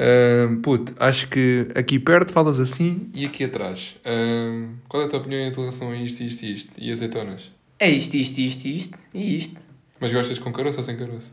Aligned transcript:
Uh, 0.00 0.56
puto, 0.62 0.94
acho 0.98 1.28
que 1.28 1.68
aqui 1.74 1.98
perto 1.98 2.32
falas 2.32 2.58
assim 2.58 3.10
e 3.12 3.26
aqui 3.26 3.44
atrás. 3.44 3.96
Uh, 3.98 4.70
qual 4.88 5.02
é 5.02 5.06
a 5.06 5.08
tua 5.10 5.18
opinião 5.18 5.42
em 5.42 5.52
relação 5.52 5.90
a 5.90 5.96
isto, 5.96 6.22
isto 6.22 6.42
e 6.42 6.52
isto? 6.54 6.72
E 6.78 6.90
azeitonas? 6.90 7.50
É 7.78 7.90
isto, 7.90 8.14
isto, 8.14 8.38
isto, 8.38 8.64
isto 8.66 8.98
e 9.12 9.36
isto. 9.36 9.60
Mas 10.00 10.10
gostas 10.10 10.38
com 10.38 10.50
caroço 10.52 10.78
ou 10.78 10.84
sem 10.84 10.96
caroço? 10.96 11.30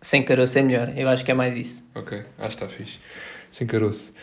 Sem 0.00 0.22
caroço 0.22 0.58
é 0.58 0.62
melhor, 0.62 0.94
eu 0.96 1.06
acho 1.10 1.26
que 1.26 1.30
é 1.30 1.34
mais 1.34 1.58
isso. 1.58 1.86
Ok, 1.94 2.22
acho 2.38 2.56
que 2.56 2.64
está 2.64 2.68
fixe. 2.68 2.98
Sem 3.50 3.66
caroço. 3.66 4.14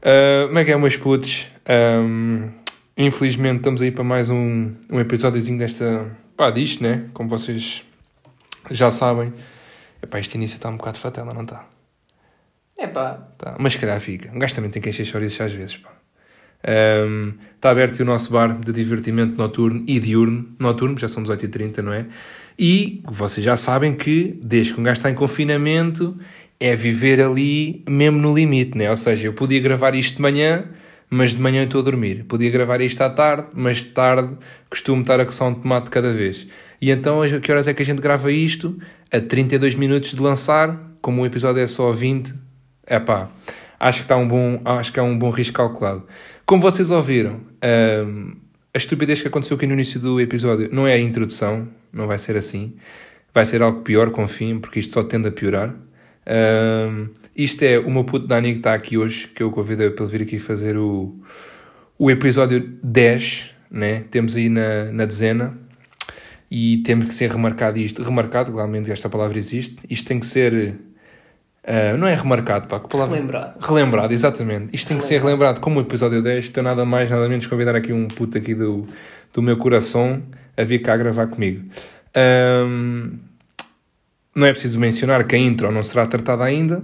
Uh, 0.00 0.48
como 0.48 0.58
é 0.58 0.64
que 0.64 0.72
é, 0.72 0.76
meus 0.76 0.96
putos? 0.96 1.48
Um, 1.68 2.50
infelizmente 2.96 3.58
estamos 3.58 3.80
aí 3.80 3.92
para 3.92 4.02
mais 4.02 4.28
um, 4.28 4.74
um 4.90 4.98
episódiozinho 4.98 5.58
desta. 5.58 6.10
pá, 6.36 6.50
disto, 6.50 6.82
né? 6.82 7.06
Como 7.12 7.28
vocês 7.28 7.84
já 8.72 8.90
sabem. 8.90 9.32
Epá, 10.02 10.18
este 10.18 10.36
início 10.36 10.56
está 10.56 10.68
um 10.68 10.76
bocado 10.76 10.98
fatela, 10.98 11.32
não 11.32 11.42
está? 11.42 11.73
É 12.78 12.86
pá. 12.86 13.28
Tá. 13.38 13.56
Mas 13.58 13.74
se 13.74 13.78
calhar 13.78 14.00
fica. 14.00 14.30
Um 14.34 14.38
gajo 14.38 14.54
também 14.54 14.70
tem 14.70 14.82
que 14.82 14.88
encher 14.88 15.04
chouriços 15.04 15.40
às 15.40 15.52
vezes, 15.52 15.76
pá. 15.76 15.94
Um, 16.66 17.34
está 17.54 17.70
aberto 17.70 18.00
o 18.00 18.04
nosso 18.06 18.32
bar 18.32 18.58
de 18.58 18.72
divertimento 18.72 19.36
noturno 19.36 19.84
e 19.86 20.00
diurno. 20.00 20.48
Noturno, 20.58 20.98
já 20.98 21.08
são 21.08 21.22
18h30, 21.22 21.78
não 21.78 21.92
é? 21.92 22.06
E 22.58 23.02
vocês 23.06 23.44
já 23.44 23.56
sabem 23.56 23.94
que, 23.94 24.38
desde 24.42 24.72
que 24.72 24.80
um 24.80 24.82
gajo 24.82 24.98
está 24.98 25.10
em 25.10 25.14
confinamento, 25.14 26.16
é 26.58 26.74
viver 26.74 27.20
ali 27.20 27.84
mesmo 27.88 28.18
no 28.18 28.34
limite, 28.34 28.78
né? 28.78 28.88
Ou 28.90 28.96
seja, 28.96 29.26
eu 29.26 29.34
podia 29.34 29.60
gravar 29.60 29.94
isto 29.94 30.16
de 30.16 30.22
manhã, 30.22 30.64
mas 31.10 31.34
de 31.34 31.40
manhã 31.40 31.64
estou 31.64 31.80
a 31.80 31.84
dormir. 31.84 32.24
Podia 32.24 32.50
gravar 32.50 32.80
isto 32.80 33.00
à 33.02 33.10
tarde, 33.10 33.48
mas 33.52 33.78
de 33.78 33.86
tarde 33.86 34.36
costumo 34.70 35.02
estar 35.02 35.20
a 35.20 35.26
coçar 35.26 35.48
um 35.48 35.54
tomate 35.54 35.90
cada 35.90 36.12
vez. 36.12 36.46
E 36.80 36.90
então, 36.90 37.20
a 37.20 37.40
que 37.40 37.52
horas 37.52 37.68
é 37.68 37.74
que 37.74 37.82
a 37.82 37.86
gente 37.86 38.00
grava 38.00 38.32
isto? 38.32 38.78
A 39.12 39.20
32 39.20 39.74
minutos 39.74 40.14
de 40.14 40.20
lançar, 40.20 40.92
como 41.00 41.22
o 41.22 41.26
episódio 41.26 41.60
é 41.60 41.66
só 41.66 41.92
20, 41.92 42.34
é 42.86 42.98
pá, 42.98 43.28
acho 43.78 43.98
que 43.98 44.04
está 44.04 44.16
um 44.16 44.26
bom, 44.26 44.60
acho 44.64 44.92
que 44.92 44.98
é 44.98 45.02
um 45.02 45.18
bom 45.18 45.30
risco 45.30 45.56
calculado. 45.56 46.06
Como 46.46 46.62
vocês 46.62 46.90
ouviram, 46.90 47.40
um, 48.06 48.34
a 48.72 48.78
estupidez 48.78 49.22
que 49.22 49.28
aconteceu 49.28 49.56
aqui 49.56 49.66
no 49.66 49.74
início 49.74 50.00
do 50.00 50.20
episódio 50.20 50.68
não 50.72 50.86
é 50.86 50.94
a 50.94 50.98
introdução, 50.98 51.68
não 51.92 52.06
vai 52.06 52.18
ser 52.18 52.36
assim. 52.36 52.74
Vai 53.32 53.44
ser 53.44 53.62
algo 53.62 53.80
pior, 53.80 54.10
confiem, 54.10 54.58
porque 54.58 54.80
isto 54.80 54.92
só 54.92 55.02
tende 55.02 55.28
a 55.28 55.32
piorar. 55.32 55.74
Um, 56.26 57.08
isto 57.36 57.62
é 57.62 57.78
o 57.78 57.90
meu 57.90 58.04
puto 58.04 58.26
Dani 58.26 58.52
que 58.52 58.58
está 58.58 58.74
aqui 58.74 58.96
hoje, 58.96 59.28
que 59.28 59.42
eu 59.42 59.50
convidei 59.50 59.90
para 59.90 60.04
ele 60.04 60.12
vir 60.12 60.22
aqui 60.22 60.38
fazer 60.38 60.76
o, 60.76 61.14
o 61.98 62.10
episódio 62.10 62.60
10, 62.82 63.54
né? 63.70 64.04
Temos 64.10 64.36
aí 64.36 64.48
na, 64.48 64.92
na 64.92 65.04
dezena 65.04 65.56
e 66.50 66.78
temos 66.78 67.06
que 67.06 67.14
ser 67.14 67.30
remarcado 67.30 67.78
isto. 67.78 68.02
Remarcado, 68.02 68.52
claramente 68.52 68.90
esta 68.90 69.08
palavra 69.08 69.38
existe. 69.38 69.78
Isto 69.90 70.06
tem 70.06 70.20
que 70.20 70.26
ser 70.26 70.78
Uh, 71.64 71.96
não 71.96 72.06
é 72.06 72.14
remarcado, 72.14 72.66
pá, 72.66 72.78
que 72.78 72.88
palavra? 72.88 73.14
Relembrado. 73.14 73.54
Relembrado, 73.58 74.12
exatamente. 74.12 74.74
Isto 74.76 74.88
tem 74.88 74.98
que 74.98 75.04
ser 75.04 75.18
relembrado 75.18 75.60
como 75.60 75.78
o 75.78 75.82
episódio 75.82 76.20
10. 76.20 76.44
Estou 76.44 76.62
nada 76.62 76.84
mais, 76.84 77.10
nada 77.10 77.26
menos 77.26 77.46
convidar 77.46 77.74
aqui 77.74 77.90
um 77.90 78.06
puto 78.06 78.36
aqui 78.36 78.54
do, 78.54 78.86
do 79.32 79.40
meu 79.40 79.56
coração 79.56 80.22
a 80.56 80.62
vir 80.62 80.80
cá 80.80 80.94
gravar 80.94 81.28
comigo. 81.28 81.64
Um, 82.14 83.18
não 84.34 84.46
é 84.46 84.50
preciso 84.50 84.78
mencionar 84.78 85.24
que 85.26 85.34
a 85.34 85.38
intro 85.38 85.72
não 85.72 85.82
será 85.82 86.06
tratada 86.06 86.44
ainda, 86.44 86.82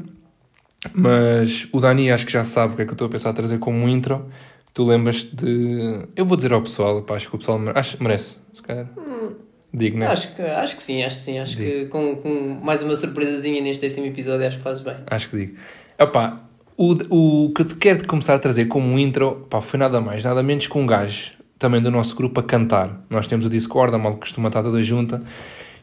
mas 0.95 1.69
o 1.73 1.81
Dani 1.81 2.11
acho 2.11 2.25
que 2.25 2.33
já 2.33 2.45
sabe 2.45 2.73
o 2.73 2.77
que 2.77 2.83
é 2.83 2.85
que 2.87 2.91
eu 2.91 2.95
estou 2.95 3.07
a 3.07 3.11
pensar 3.11 3.31
a 3.31 3.35
trazer 3.35 3.59
como 3.59 3.87
intro. 3.87 4.31
Tu 4.73 4.83
lembras 4.83 5.25
de. 5.25 6.07
Eu 6.17 6.25
vou 6.25 6.37
dizer 6.37 6.55
ao 6.55 6.63
pessoal, 6.63 7.03
pá, 7.03 7.17
acho 7.17 7.29
que 7.29 7.37
o 7.37 7.39
pessoal 7.39 7.59
merece, 7.59 8.37
se 8.55 8.63
calhar. 8.63 8.87
Hum. 8.97 9.50
Digo, 9.73 9.99
né? 9.99 10.07
Acho 10.07 10.35
que, 10.35 10.43
acho 10.43 10.77
que 10.77 10.83
sim, 10.83 11.03
acho 11.03 11.17
que 11.17 11.23
sim. 11.23 11.39
Acho 11.39 11.57
digo. 11.57 11.71
que 11.71 11.87
com, 11.87 12.17
com 12.17 12.59
mais 12.63 12.83
uma 12.83 12.97
surpresazinha 12.97 13.61
neste 13.61 13.81
décimo 13.81 14.07
episódio, 14.07 14.47
acho 14.47 14.57
que 14.59 14.63
fazes 14.63 14.83
bem. 14.83 14.97
Acho 15.07 15.29
que 15.29 15.37
digo. 15.37 15.57
Epá, 15.99 16.41
o, 16.77 17.45
o 17.47 17.53
que 17.53 17.63
eu 17.63 17.67
te 17.67 17.75
quero 17.77 18.07
começar 18.07 18.35
a 18.35 18.39
trazer 18.39 18.65
como 18.65 18.99
intro 18.99 19.47
pá, 19.49 19.61
foi 19.61 19.79
nada 19.79 20.01
mais, 20.01 20.25
nada 20.25 20.43
menos 20.43 20.67
que 20.67 20.77
um 20.77 20.87
gajo 20.87 21.33
também 21.59 21.81
do 21.81 21.91
nosso 21.91 22.17
grupo 22.17 22.41
a 22.41 22.43
cantar. 22.43 23.05
Nós 23.09 23.29
temos 23.29 23.47
o 23.47 23.51
Discord, 23.51 23.95
a 23.95 23.99
mal 23.99 24.17
costuma 24.17 24.49
estar 24.49 24.63
toda 24.63 24.83
junta, 24.83 25.23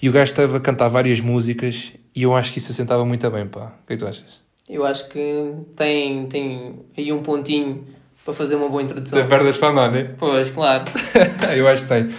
e 0.01 0.09
o 0.09 0.11
gajo 0.11 0.31
estava 0.31 0.57
a 0.57 0.59
cantar 0.59 0.87
várias 0.89 1.21
músicas 1.21 1.93
e 2.15 2.23
eu 2.23 2.35
acho 2.35 2.51
que 2.51 2.57
isso 2.57 2.71
assentava 2.71 3.05
muito 3.05 3.29
bem, 3.29 3.45
pá. 3.45 3.73
O 3.83 3.87
que 3.87 3.93
é 3.93 3.95
que 3.95 4.03
tu 4.03 4.07
achas? 4.07 4.41
Eu 4.67 4.85
acho 4.85 5.07
que 5.07 5.53
tem, 5.75 6.25
tem 6.25 6.79
aí 6.97 7.13
um 7.13 7.21
pontinho 7.21 7.85
para 8.25 8.33
fazer 8.33 8.55
uma 8.55 8.67
boa 8.67 8.81
introdução. 8.81 9.19
Tem 9.19 9.29
pernas 9.29 9.57
para 9.57 9.69
andar, 9.69 9.91
né? 9.91 10.15
Pois, 10.17 10.49
claro. 10.49 10.83
eu 11.55 11.67
acho 11.67 11.83
que 11.83 11.89
tem. 11.89 12.09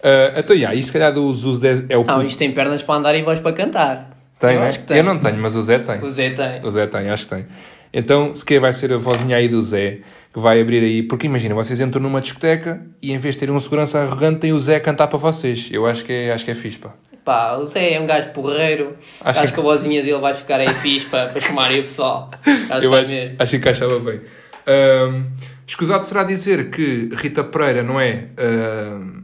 Uh, 0.00 0.38
então, 0.38 0.56
yeah, 0.56 0.74
e 0.74 0.82
se 0.82 0.90
calhar 0.90 1.12
dos 1.12 1.44
os 1.44 1.58
10 1.60 1.86
é 1.90 1.96
o 1.96 2.04
Não, 2.04 2.22
isto 2.24 2.38
tem 2.38 2.52
pernas 2.52 2.82
para 2.82 2.94
andar 2.94 3.14
e 3.14 3.22
voz 3.22 3.38
para 3.38 3.52
cantar. 3.52 4.10
Tem, 4.38 4.54
eu, 4.54 4.60
né? 4.60 4.72
tem. 4.72 4.96
eu 4.96 5.04
não 5.04 5.18
tenho, 5.18 5.36
mas 5.36 5.54
o 5.54 5.62
Zé 5.62 5.78
tem. 5.78 6.02
O 6.02 6.08
Zé 6.08 6.30
tem. 6.30 6.62
O 6.64 6.70
Zé 6.70 6.86
tem, 6.86 7.10
acho 7.10 7.24
que 7.24 7.34
tem. 7.34 7.46
Então, 7.92 8.34
se 8.34 8.44
calhar 8.44 8.62
vai 8.62 8.72
ser 8.72 8.92
a 8.92 8.96
vozinha 8.96 9.36
aí 9.36 9.48
do 9.48 9.60
Zé 9.60 9.98
que 10.32 10.38
vai 10.38 10.60
abrir 10.60 10.82
aí. 10.82 11.02
Porque 11.02 11.26
imagina, 11.26 11.54
vocês 11.54 11.80
entram 11.80 12.02
numa 12.02 12.20
discoteca 12.20 12.80
e 13.02 13.12
em 13.12 13.18
vez 13.18 13.34
de 13.34 13.40
terem 13.40 13.54
um 13.54 13.60
segurança 13.60 13.98
arrogante, 13.98 14.40
tem 14.40 14.52
o 14.52 14.60
Zé 14.60 14.76
a 14.76 14.80
cantar 14.80 15.08
para 15.08 15.18
vocês. 15.18 15.68
Eu 15.70 15.86
acho 15.86 16.04
que 16.04 16.12
é, 16.12 16.32
acho 16.32 16.44
que 16.44 16.50
é 16.50 16.54
fixe, 16.54 16.78
pá. 16.78 16.94
Pá, 17.24 17.56
o 17.56 17.66
Zé 17.66 17.94
é 17.94 18.00
um 18.00 18.06
gajo 18.06 18.30
porreiro. 18.30 18.96
Acho, 19.20 19.40
acho 19.40 19.48
que... 19.48 19.54
que... 19.54 19.60
a 19.60 19.62
vozinha 19.62 20.02
dele 20.02 20.18
vai 20.18 20.32
ficar 20.32 20.58
aí 20.58 20.68
fixe 20.68 21.06
para, 21.06 21.28
para 21.28 21.40
chamarem 21.40 21.80
o 21.80 21.82
pessoal. 21.82 22.30
Acho 22.70 22.86
eu 22.86 22.94
acho, 22.94 23.10
mesmo. 23.10 23.36
acho 23.38 23.50
que 23.50 23.56
encaixava 23.56 23.98
bem. 23.98 24.20
Um, 24.66 25.26
escusado 25.66 26.04
será 26.04 26.22
dizer 26.22 26.70
que 26.70 27.10
Rita 27.12 27.44
Pereira 27.44 27.82
não 27.82 28.00
é. 28.00 28.28
Uh, 28.38 29.19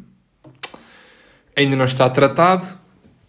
ainda 1.57 1.75
não 1.75 1.85
está 1.85 2.09
tratado. 2.11 2.67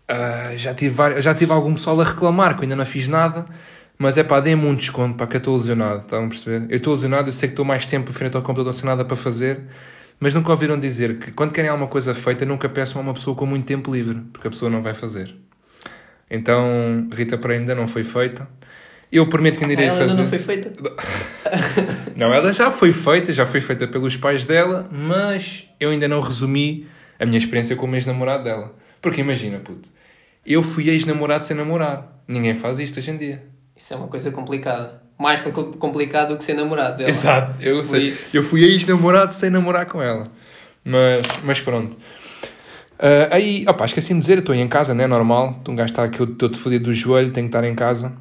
Uh, 0.09 0.57
já, 0.57 0.73
tive, 0.73 1.21
já 1.21 1.33
tive 1.33 1.51
algum 1.51 1.73
pessoal 1.73 1.99
a 2.01 2.03
reclamar 2.03 2.53
que 2.53 2.59
eu 2.59 2.63
ainda 2.63 2.75
não 2.75 2.85
fiz 2.85 3.07
nada. 3.07 3.45
Mas 3.97 4.17
é 4.17 4.23
pá, 4.23 4.39
dê-me 4.39 4.63
um 4.65 4.75
desconto, 4.75 5.15
para 5.15 5.25
que 5.25 5.37
eu 5.37 5.39
estou 5.39 5.57
lesionado, 5.57 6.01
estão 6.01 6.25
a 6.25 6.27
perceber? 6.27 6.67
Eu 6.69 6.77
estou 6.77 6.93
lesionado, 6.93 7.29
eu 7.29 7.33
sei 7.33 7.49
que 7.49 7.53
estou 7.53 7.65
mais 7.65 7.85
tempo 7.87 8.13
frente 8.13 8.35
ao 8.35 8.43
computador 8.43 8.71
sem 8.71 8.85
nada 8.85 9.03
para 9.03 9.17
fazer, 9.17 9.61
mas 10.19 10.35
nunca 10.35 10.51
ouviram 10.51 10.79
dizer 10.79 11.17
que 11.17 11.31
quando 11.31 11.51
querem 11.51 11.69
alguma 11.69 11.87
coisa 11.87 12.13
feita, 12.13 12.45
nunca 12.45 12.69
peçam 12.69 13.01
a 13.01 13.03
uma 13.03 13.13
pessoa 13.13 13.35
com 13.35 13.47
muito 13.47 13.65
tempo 13.65 13.91
livre, 13.91 14.21
porque 14.31 14.47
a 14.47 14.51
pessoa 14.51 14.69
não 14.69 14.83
vai 14.83 14.93
fazer. 14.93 15.35
Então, 16.29 17.07
Rita 17.11 17.39
para 17.39 17.53
ainda 17.53 17.73
não 17.73 17.87
foi 17.87 18.03
feita. 18.03 18.47
Eu 19.11 19.25
prometo 19.27 19.57
que 19.57 19.63
ainda 19.63 19.73
irei 19.73 19.87
ela 19.87 19.97
fazer. 19.97 20.11
Ela 20.11 20.21
não 20.21 20.29
foi 20.29 20.39
feita? 20.39 20.71
não, 22.15 22.31
ela 22.31 22.53
já 22.53 22.69
foi 22.69 22.91
feita, 22.93 23.33
já 23.33 23.47
foi 23.47 23.61
feita 23.61 23.87
pelos 23.87 24.15
pais 24.15 24.45
dela, 24.45 24.87
mas 24.91 25.67
eu 25.79 25.89
ainda 25.89 26.07
não 26.07 26.21
resumi 26.21 26.85
a 27.19 27.25
minha 27.25 27.37
experiência 27.37 27.75
como 27.75 27.95
ex-namorado 27.95 28.43
dela. 28.43 28.75
Porque 29.01 29.21
imagina, 29.21 29.59
puto, 29.59 29.89
eu 30.45 30.63
fui 30.63 30.89
ex-namorado 30.89 31.45
sem 31.45 31.55
namorar. 31.55 32.21
Ninguém 32.27 32.53
faz 32.53 32.79
isto 32.79 32.99
hoje 32.99 33.11
em 33.11 33.17
dia. 33.17 33.43
Isso 33.75 33.93
é 33.93 33.97
uma 33.97 34.07
coisa 34.07 34.31
complicada. 34.31 35.01
Mais 35.19 35.41
complicado 35.79 36.29
do 36.29 36.37
que 36.37 36.43
ser 36.43 36.53
namorado 36.53 36.97
dela. 36.97 37.09
Exato, 37.09 37.61
eu 37.63 37.83
sei. 37.83 38.07
Isso... 38.07 38.37
Eu 38.37 38.43
fui 38.43 38.63
ex-namorado 38.63 39.33
sem 39.33 39.49
namorar 39.49 39.85
com 39.85 40.01
ela. 40.01 40.31
Mas, 40.83 41.25
mas 41.43 41.59
pronto. 41.59 41.95
Uh, 41.95 43.29
aí, 43.31 43.65
opá, 43.67 43.85
esqueci 43.85 44.13
de 44.13 44.19
dizer, 44.19 44.39
estou 44.39 44.55
em 44.55 44.67
casa, 44.67 44.93
não 44.93 45.03
é 45.03 45.07
normal. 45.07 45.61
Um 45.67 45.75
gajo 45.75 45.91
está 45.91 46.03
aqui, 46.03 46.19
eu 46.19 46.25
estou-te 46.25 46.57
fodido 46.57 46.85
do 46.85 46.93
joelho, 46.93 47.31
tenho 47.31 47.47
que 47.47 47.55
estar 47.55 47.67
em 47.67 47.75
casa. 47.75 48.13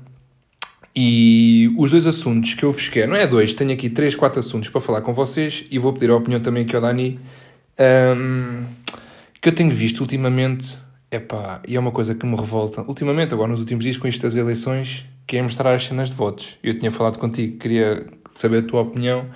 E 0.94 1.72
os 1.76 1.90
dois 1.90 2.06
assuntos 2.06 2.54
que 2.54 2.62
eu 2.62 2.72
vos 2.72 2.88
quero, 2.88 3.10
não 3.10 3.16
é 3.16 3.26
dois, 3.26 3.52
tenho 3.52 3.72
aqui 3.72 3.90
três, 3.90 4.14
quatro 4.14 4.40
assuntos 4.40 4.70
para 4.70 4.80
falar 4.80 5.02
com 5.02 5.12
vocês 5.12 5.66
e 5.70 5.78
vou 5.78 5.92
pedir 5.92 6.10
a 6.10 6.16
opinião 6.16 6.40
também 6.40 6.64
aqui 6.64 6.74
ao 6.74 6.80
Dani. 6.80 7.20
Um, 7.78 8.64
que 9.40 9.48
eu 9.48 9.54
tenho 9.54 9.70
visto 9.70 10.00
ultimamente, 10.00 10.78
epá, 11.10 11.60
e 11.66 11.76
é 11.76 11.80
uma 11.80 11.92
coisa 11.92 12.14
que 12.14 12.26
me 12.26 12.36
revolta, 12.36 12.82
ultimamente, 12.82 13.34
agora 13.34 13.48
nos 13.48 13.60
últimos 13.60 13.84
dias 13.84 13.96
com 13.96 14.08
isto 14.08 14.22
das 14.22 14.34
eleições, 14.34 15.06
que 15.26 15.36
é 15.36 15.42
mostrar 15.42 15.74
as 15.74 15.84
cenas 15.84 16.08
de 16.08 16.14
votos. 16.14 16.58
Eu 16.62 16.78
tinha 16.78 16.90
falado 16.90 17.18
contigo, 17.18 17.58
queria 17.58 18.06
saber 18.36 18.58
a 18.58 18.62
tua 18.62 18.82
opinião. 18.82 19.26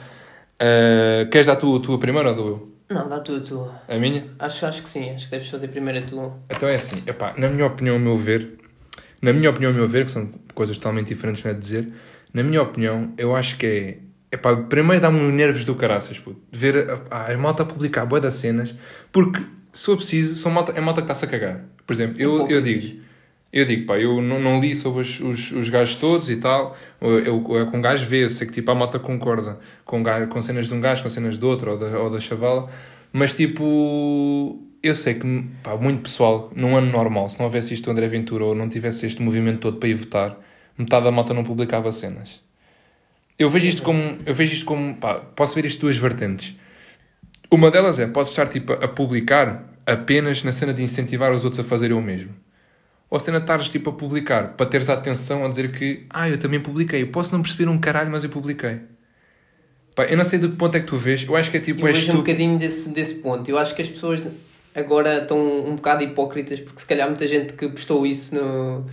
Uh, 0.61 1.29
queres 1.31 1.47
dar 1.47 1.57
tu 1.57 1.77
a 1.77 1.81
tua 1.81 1.99
primeira 1.99 2.31
ou 2.31 2.35
dou 2.35 2.49
eu? 2.49 2.71
Não, 2.91 3.09
dá 3.09 3.21
tu 3.21 3.37
a 3.37 3.41
tua. 3.41 3.81
A 3.89 3.99
minha? 3.99 4.29
Acho, 4.39 4.67
acho 4.67 4.83
que 4.83 4.89
sim, 4.89 5.11
acho 5.11 5.27
que 5.27 5.31
deves 5.31 5.49
fazer 5.49 5.69
primeiro 5.69 6.01
a 6.01 6.03
tua. 6.03 6.37
Então 6.51 6.69
é 6.69 6.75
assim, 6.75 7.03
epá, 7.07 7.35
na 7.37 7.49
minha 7.49 7.67
opinião, 7.67 7.95
ao 7.95 8.01
meu 8.01 8.17
ver, 8.17 8.59
na 9.23 9.33
minha 9.33 9.49
opinião, 9.49 9.71
ao 9.71 9.77
meu 9.77 9.89
ver, 9.89 10.05
que 10.05 10.11
são 10.11 10.29
coisas 10.55 10.77
totalmente 10.77 11.09
diferentes, 11.09 11.43
não 11.45 11.51
é 11.51 11.55
de 11.55 11.61
dizer, 11.61 11.93
na 12.35 12.43
minha 12.43 12.61
opinião, 12.61 13.13
eu 13.17 13.35
acho 13.35 13.57
que 13.57 13.67
é 13.67 13.99
Epá, 14.33 14.55
primeiro 14.55 15.03
dá-me 15.03 15.21
nervos 15.33 15.65
do 15.65 15.75
caraças, 15.75 16.19
puto. 16.19 16.41
Ver 16.53 16.89
a, 17.11 17.33
a 17.33 17.39
malta 17.39 17.65
a 17.65 17.67
publicar 17.67 18.07
boa 18.07 18.21
das 18.21 18.35
cenas, 18.35 18.75
porque 19.11 19.41
se 19.73 19.87
for 19.87 19.97
preciso, 19.97 20.37
são 20.37 20.53
malta, 20.53 20.73
é 20.73 20.81
malta 20.81 21.01
que 21.01 21.07
está-se 21.07 21.25
a 21.25 21.29
cagar. 21.29 21.65
Por 21.87 21.93
exemplo, 21.93 22.21
eu, 22.21 22.47
eu 22.49 22.63
digo, 22.63 23.01
eu 23.53 23.65
digo, 23.65 23.87
pá, 23.87 23.99
eu 23.99 24.23
não, 24.23 24.41
não 24.41 24.61
li 24.61 24.77
sobre 24.77 25.03
os, 25.03 25.21
os, 25.21 25.51
os 25.51 25.69
gajos 25.69 25.97
todos 25.97 26.31
e 26.31 26.37
tal, 26.37 26.77
eu, 27.01 27.19
eu, 27.19 27.45
eu 27.57 27.67
com 27.67 27.81
gajo 27.81 28.07
vê, 28.07 28.25
eu 28.25 28.31
sei 28.31 28.47
que 28.47 28.53
tipo 28.53 28.71
a 28.71 28.75
malta 28.75 28.99
concorda 28.99 29.59
com, 29.85 30.03
gajo, 30.03 30.29
com 30.29 30.41
cenas 30.41 30.69
de 30.69 30.75
um 30.75 30.81
gajo, 30.81 31.03
com 31.03 31.11
cenas 31.11 31.37
de 31.37 31.45
outro, 31.45 31.73
ou 31.73 31.79
da, 31.79 31.99
ou 31.99 32.11
da 32.11 32.21
chavala, 32.21 32.71
mas 33.13 33.35
tipo, 33.35 34.61
eu 34.81 34.95
sei 34.95 35.15
que, 35.15 35.45
pá, 35.65 35.77
muito 35.77 36.03
pessoal, 36.03 36.53
num 36.55 36.77
ano 36.77 36.93
normal, 36.93 37.29
se 37.29 37.39
não 37.39 37.47
houvesse 37.47 37.75
isto 37.75 37.87
do 37.87 37.91
André 37.91 38.07
Ventura 38.07 38.45
ou 38.45 38.55
não 38.55 38.69
tivesse 38.69 39.07
este 39.07 39.21
movimento 39.21 39.59
todo 39.59 39.79
para 39.79 39.89
ir 39.89 39.95
votar, 39.95 40.39
metade 40.79 41.05
da 41.05 41.11
malta 41.11 41.35
não 41.35 41.43
publicava 41.43 41.91
cenas. 41.91 42.41
Eu 43.41 43.49
vejo 43.49 43.67
isto 43.67 43.81
como, 43.81 44.19
eu 44.27 44.35
vejo 44.35 44.53
isto 44.53 44.67
como, 44.67 44.95
pá, 44.97 45.15
posso 45.15 45.55
ver 45.55 45.65
isto 45.65 45.81
duas 45.81 45.97
vertentes. 45.97 46.55
Uma 47.51 47.71
delas 47.71 47.99
é, 47.99 48.07
pode 48.07 48.29
estar 48.29 48.47
tipo 48.47 48.75
a 48.75 48.87
publicar 48.87 49.65
apenas 49.87 50.45
na 50.45 50.53
cena 50.53 50.75
de 50.75 50.83
incentivar 50.83 51.33
os 51.33 51.43
outros 51.43 51.59
a 51.59 51.65
fazerem 51.65 51.97
o 51.97 52.03
mesmo. 52.03 52.35
ou 53.09 53.17
a 53.17 53.21
cena 53.21 53.39
de 53.39 53.45
estares 53.45 53.71
tipo 53.71 53.89
a 53.89 53.93
publicar 53.95 54.49
para 54.49 54.67
teres 54.67 54.91
a 54.91 54.93
atenção 54.93 55.43
a 55.43 55.49
dizer 55.49 55.73
que, 55.73 56.05
ah, 56.11 56.29
eu 56.29 56.37
também 56.37 56.61
publiquei. 56.61 57.01
Eu 57.01 57.07
posso 57.07 57.33
não 57.33 57.41
perceber 57.41 57.67
um 57.71 57.79
caralho, 57.79 58.11
mas 58.11 58.25
eu 58.25 58.29
publiquei. 58.29 58.81
Pá, 59.97 60.05
eu 60.05 60.19
não 60.19 60.25
sei 60.27 60.39
de 60.39 60.47
que 60.47 60.57
ponto 60.57 60.77
é 60.77 60.81
que 60.81 60.87
tu 60.87 60.99
vês. 60.99 61.25
Eu 61.27 61.35
acho 61.35 61.51
que 61.51 61.57
é 61.57 61.61
tipo. 61.61 61.81
Eu 61.81 61.95
vejo 61.95 62.13
um 62.13 62.17
bocadinho 62.17 62.59
desse, 62.59 62.91
desse 62.91 63.15
ponto. 63.17 63.51
Eu 63.51 63.57
acho 63.57 63.75
que 63.75 63.81
as 63.81 63.89
pessoas 63.89 64.23
agora 64.75 65.23
estão 65.23 65.39
um 65.67 65.77
bocado 65.77 66.05
hipócritas 66.05 66.61
porque 66.61 66.79
se 66.79 66.87
calhar 66.87 67.09
muita 67.09 67.27
gente 67.27 67.55
que 67.55 67.67
postou 67.71 68.07
isso 68.07 68.35
no, 68.35 68.85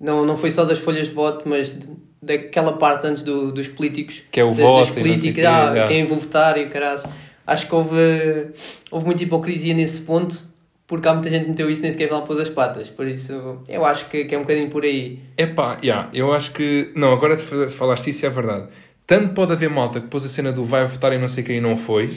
não, 0.00 0.24
não 0.24 0.38
foi 0.38 0.50
só 0.50 0.64
das 0.64 0.78
folhas 0.78 1.08
de 1.08 1.12
voto, 1.12 1.46
mas 1.46 1.78
daquela 2.22 2.74
parte 2.74 3.06
antes 3.06 3.22
do, 3.22 3.52
dos 3.52 3.68
políticos. 3.68 4.22
Que 4.30 4.40
é 4.40 4.44
o 4.44 4.50
das, 4.50 4.58
voto. 4.58 4.86
Das 4.86 4.94
políticas, 4.94 5.44
ah, 5.44 5.86
quem 5.88 6.04
vou 6.04 6.18
votar 6.18 6.58
e 6.58 6.66
caralho. 6.66 7.02
Acho 7.46 7.66
que 7.66 7.74
houve, 7.74 7.96
houve 8.90 9.06
muita 9.06 9.24
hipocrisia 9.24 9.74
nesse 9.74 10.02
ponto, 10.02 10.36
porque 10.86 11.08
há 11.08 11.12
muita 11.12 11.30
gente 11.30 11.44
que 11.44 11.50
meteu 11.50 11.70
isso 11.70 11.82
nem 11.82 11.90
sequer 11.90 12.10
lá 12.10 12.20
pôs 12.20 12.38
as 12.38 12.48
patas. 12.48 12.90
Por 12.90 13.06
isso, 13.06 13.58
eu 13.68 13.84
acho 13.84 14.08
que, 14.08 14.24
que 14.24 14.34
é 14.34 14.38
um 14.38 14.42
bocadinho 14.42 14.70
por 14.70 14.84
aí. 14.84 15.18
É 15.36 15.46
pá, 15.46 15.78
yeah, 15.82 16.08
eu 16.12 16.32
acho 16.32 16.52
que. 16.52 16.92
Não, 16.94 17.12
agora 17.12 17.36
se 17.36 17.76
falaste 17.76 18.10
isso, 18.10 18.24
é 18.24 18.30
verdade. 18.30 18.68
Tanto 19.06 19.34
pode 19.34 19.52
haver 19.52 19.68
malta 19.68 20.00
que 20.00 20.06
pôs 20.06 20.24
a 20.24 20.28
cena 20.28 20.52
do 20.52 20.64
vai 20.64 20.86
votar 20.86 21.12
e 21.12 21.18
não 21.18 21.26
sei 21.26 21.42
quem 21.42 21.56
e 21.56 21.60
não 21.60 21.76
foi, 21.76 22.10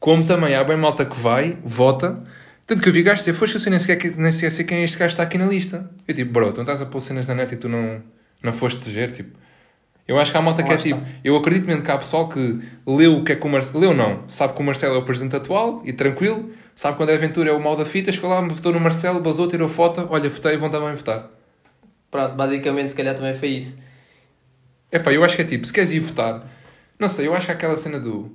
como 0.00 0.24
também 0.24 0.54
há 0.54 0.64
bem 0.64 0.76
malta 0.76 1.04
que 1.04 1.18
vai, 1.18 1.58
vota 1.62 2.22
tanto 2.68 2.82
que 2.82 2.90
eu 2.90 2.92
vi 2.92 3.02
gajos 3.02 3.24
dizer, 3.24 3.32
foste 3.32 3.56
assim, 3.56 3.70
nem 3.70 3.78
sequer, 3.78 4.14
nem 4.18 4.30
sequer 4.30 4.50
sei 4.50 4.62
quem 4.66 4.78
é 4.80 4.84
este 4.84 4.98
gajo 4.98 5.12
está 5.12 5.22
aqui 5.22 5.38
na 5.38 5.46
lista. 5.46 5.90
Eu 6.06 6.14
tipo, 6.14 6.30
bro, 6.30 6.52
tu 6.52 6.56
não 6.56 6.64
estás 6.64 6.82
a 6.82 6.86
pôr 6.86 7.00
cenas 7.00 7.26
na 7.26 7.34
net 7.34 7.54
e 7.54 7.56
tu 7.56 7.66
não, 7.66 8.02
não 8.42 8.52
foste 8.52 8.90
ver, 8.90 9.12
tipo... 9.12 9.38
Eu 10.06 10.18
acho 10.18 10.32
que 10.32 10.38
há 10.38 10.40
malta 10.40 10.62
que 10.62 10.72
é 10.72 10.76
tipo... 10.76 11.02
Eu 11.22 11.36
acredito 11.36 11.66
mesmo 11.66 11.82
que 11.82 11.90
há 11.90 11.98
pessoal 11.98 12.28
que 12.28 12.60
leu 12.86 13.18
o 13.18 13.24
que 13.24 13.32
é 13.32 13.36
que 13.36 13.46
o 13.46 13.50
Marcelo... 13.50 13.80
Leu 13.80 13.94
não. 13.94 14.24
Sabe 14.26 14.54
que 14.54 14.60
o 14.60 14.64
Marcelo 14.64 14.94
é 14.94 14.98
o 14.98 15.02
presidente 15.02 15.36
atual 15.36 15.82
e 15.84 15.92
tranquilo. 15.92 16.50
Sabe 16.74 16.96
quando 16.96 17.10
a 17.10 17.14
aventura 17.14 17.50
é 17.50 17.52
o 17.52 17.62
mal 17.62 17.76
da 17.76 17.84
fita. 17.84 18.10
Chegou 18.10 18.30
lá, 18.30 18.40
votou 18.40 18.72
no 18.72 18.80
Marcelo, 18.80 19.20
basou, 19.20 19.46
tirou 19.48 19.68
foto. 19.68 20.08
Olha, 20.10 20.30
votei, 20.30 20.56
vão 20.56 20.70
também 20.70 20.94
votar. 20.94 21.28
Pronto, 22.10 22.34
basicamente 22.36 22.88
se 22.88 22.94
calhar 22.94 23.14
também 23.14 23.34
foi 23.34 23.48
isso. 23.48 23.78
É 24.90 24.98
pá, 24.98 25.12
eu 25.12 25.22
acho 25.22 25.36
que 25.36 25.42
é 25.42 25.44
tipo, 25.44 25.66
se 25.66 25.72
queres 25.72 25.92
ir 25.92 26.00
votar... 26.00 26.50
Não 26.98 27.06
sei, 27.06 27.26
eu 27.26 27.34
acho 27.34 27.44
que 27.44 27.52
há 27.52 27.54
aquela 27.54 27.76
cena 27.76 28.00
do... 28.00 28.32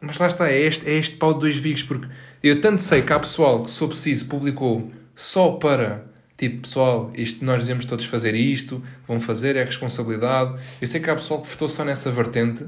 Mas 0.00 0.16
lá 0.16 0.28
está, 0.28 0.48
é 0.48 0.60
este, 0.60 0.88
é 0.88 0.94
este 0.94 1.16
pau 1.16 1.34
de 1.34 1.40
dois 1.40 1.58
bicos, 1.58 1.82
porque 1.82 2.06
eu 2.42 2.60
tanto 2.60 2.82
sei 2.82 3.02
que 3.02 3.12
há 3.12 3.18
pessoal 3.18 3.62
que, 3.62 3.70
se 3.70 3.78
for 3.78 3.88
preciso, 3.88 4.26
publicou 4.26 4.90
só 5.16 5.52
para, 5.52 6.07
tipo, 6.38 6.62
pessoal, 6.62 7.12
isto, 7.14 7.44
nós 7.44 7.58
devemos 7.58 7.84
todos 7.84 8.04
fazer 8.04 8.34
isto, 8.34 8.82
vão 9.06 9.20
fazer, 9.20 9.56
é 9.56 9.64
responsabilidade. 9.64 10.58
Eu 10.80 10.86
sei 10.86 11.00
que 11.00 11.10
há 11.10 11.16
pessoal 11.16 11.42
que 11.42 11.48
votou 11.48 11.68
só 11.68 11.84
nessa 11.84 12.10
vertente, 12.12 12.64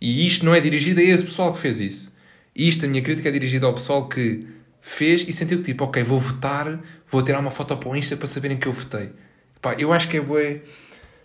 e 0.00 0.26
isto 0.26 0.44
não 0.44 0.54
é 0.54 0.60
dirigido 0.60 1.00
a 1.00 1.02
esse 1.02 1.24
pessoal 1.24 1.52
que 1.52 1.58
fez 1.58 1.80
isso. 1.80 2.16
Isto, 2.54 2.84
a 2.84 2.88
minha 2.88 3.02
crítica, 3.02 3.30
é 3.30 3.32
dirigida 3.32 3.66
ao 3.66 3.72
pessoal 3.72 4.06
que 4.06 4.46
fez 4.80 5.26
e 5.26 5.32
sentiu 5.32 5.58
que, 5.58 5.64
tipo, 5.64 5.82
ok, 5.84 6.02
vou 6.04 6.20
votar, 6.20 6.78
vou 7.10 7.22
tirar 7.22 7.40
uma 7.40 7.50
foto 7.50 7.74
para 7.76 7.88
o 7.88 7.96
Insta 7.96 8.16
para 8.16 8.26
saberem 8.26 8.58
que 8.58 8.68
eu 8.68 8.72
votei. 8.72 9.10
Pá, 9.62 9.74
eu 9.78 9.92
acho 9.92 10.08
que 10.08 10.18
é 10.18 10.20
bué... 10.20 10.60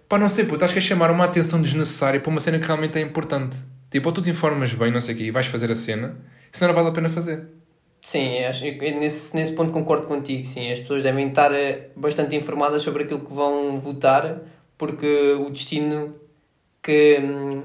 Pá, 0.08 0.18
não 0.18 0.30
sei, 0.30 0.46
puto, 0.46 0.64
acho 0.64 0.74
que 0.74 0.80
é 0.80 0.82
chamar 0.82 1.12
uma 1.12 1.26
atenção 1.26 1.62
desnecessária 1.62 2.20
para 2.22 2.32
uma 2.32 2.40
cena 2.40 2.58
que 2.58 2.66
realmente 2.66 2.98
é 2.98 3.02
importante. 3.02 3.58
Tipo, 3.92 4.08
ou 4.08 4.14
tu 4.14 4.22
te 4.22 4.30
informas 4.30 4.74
bem, 4.74 4.92
não 4.92 5.02
sei 5.02 5.14
o 5.14 5.18
quê, 5.18 5.24
e 5.26 5.32
vais 5.32 5.46
fazer 5.48 5.70
a 5.70 5.76
cena, 5.76 6.18
senão 6.52 6.70
não 6.70 6.76
vale 6.76 6.90
a 6.90 6.94
pena 6.94 7.10
fazer. 7.10 7.59
Sim, 8.02 8.44
acho, 8.46 8.64
nesse, 8.64 9.36
nesse 9.36 9.52
ponto 9.54 9.72
concordo 9.72 10.08
contigo, 10.08 10.46
sim. 10.46 10.72
As 10.72 10.80
pessoas 10.80 11.04
devem 11.04 11.28
estar 11.28 11.54
eh, 11.54 11.90
bastante 11.96 12.36
informadas 12.36 12.82
sobre 12.82 13.04
aquilo 13.04 13.20
que 13.20 13.34
vão 13.34 13.76
votar, 13.78 14.40
porque 14.78 15.34
o 15.34 15.50
destino 15.50 16.16
que, 16.82 17.20
hum, 17.22 17.64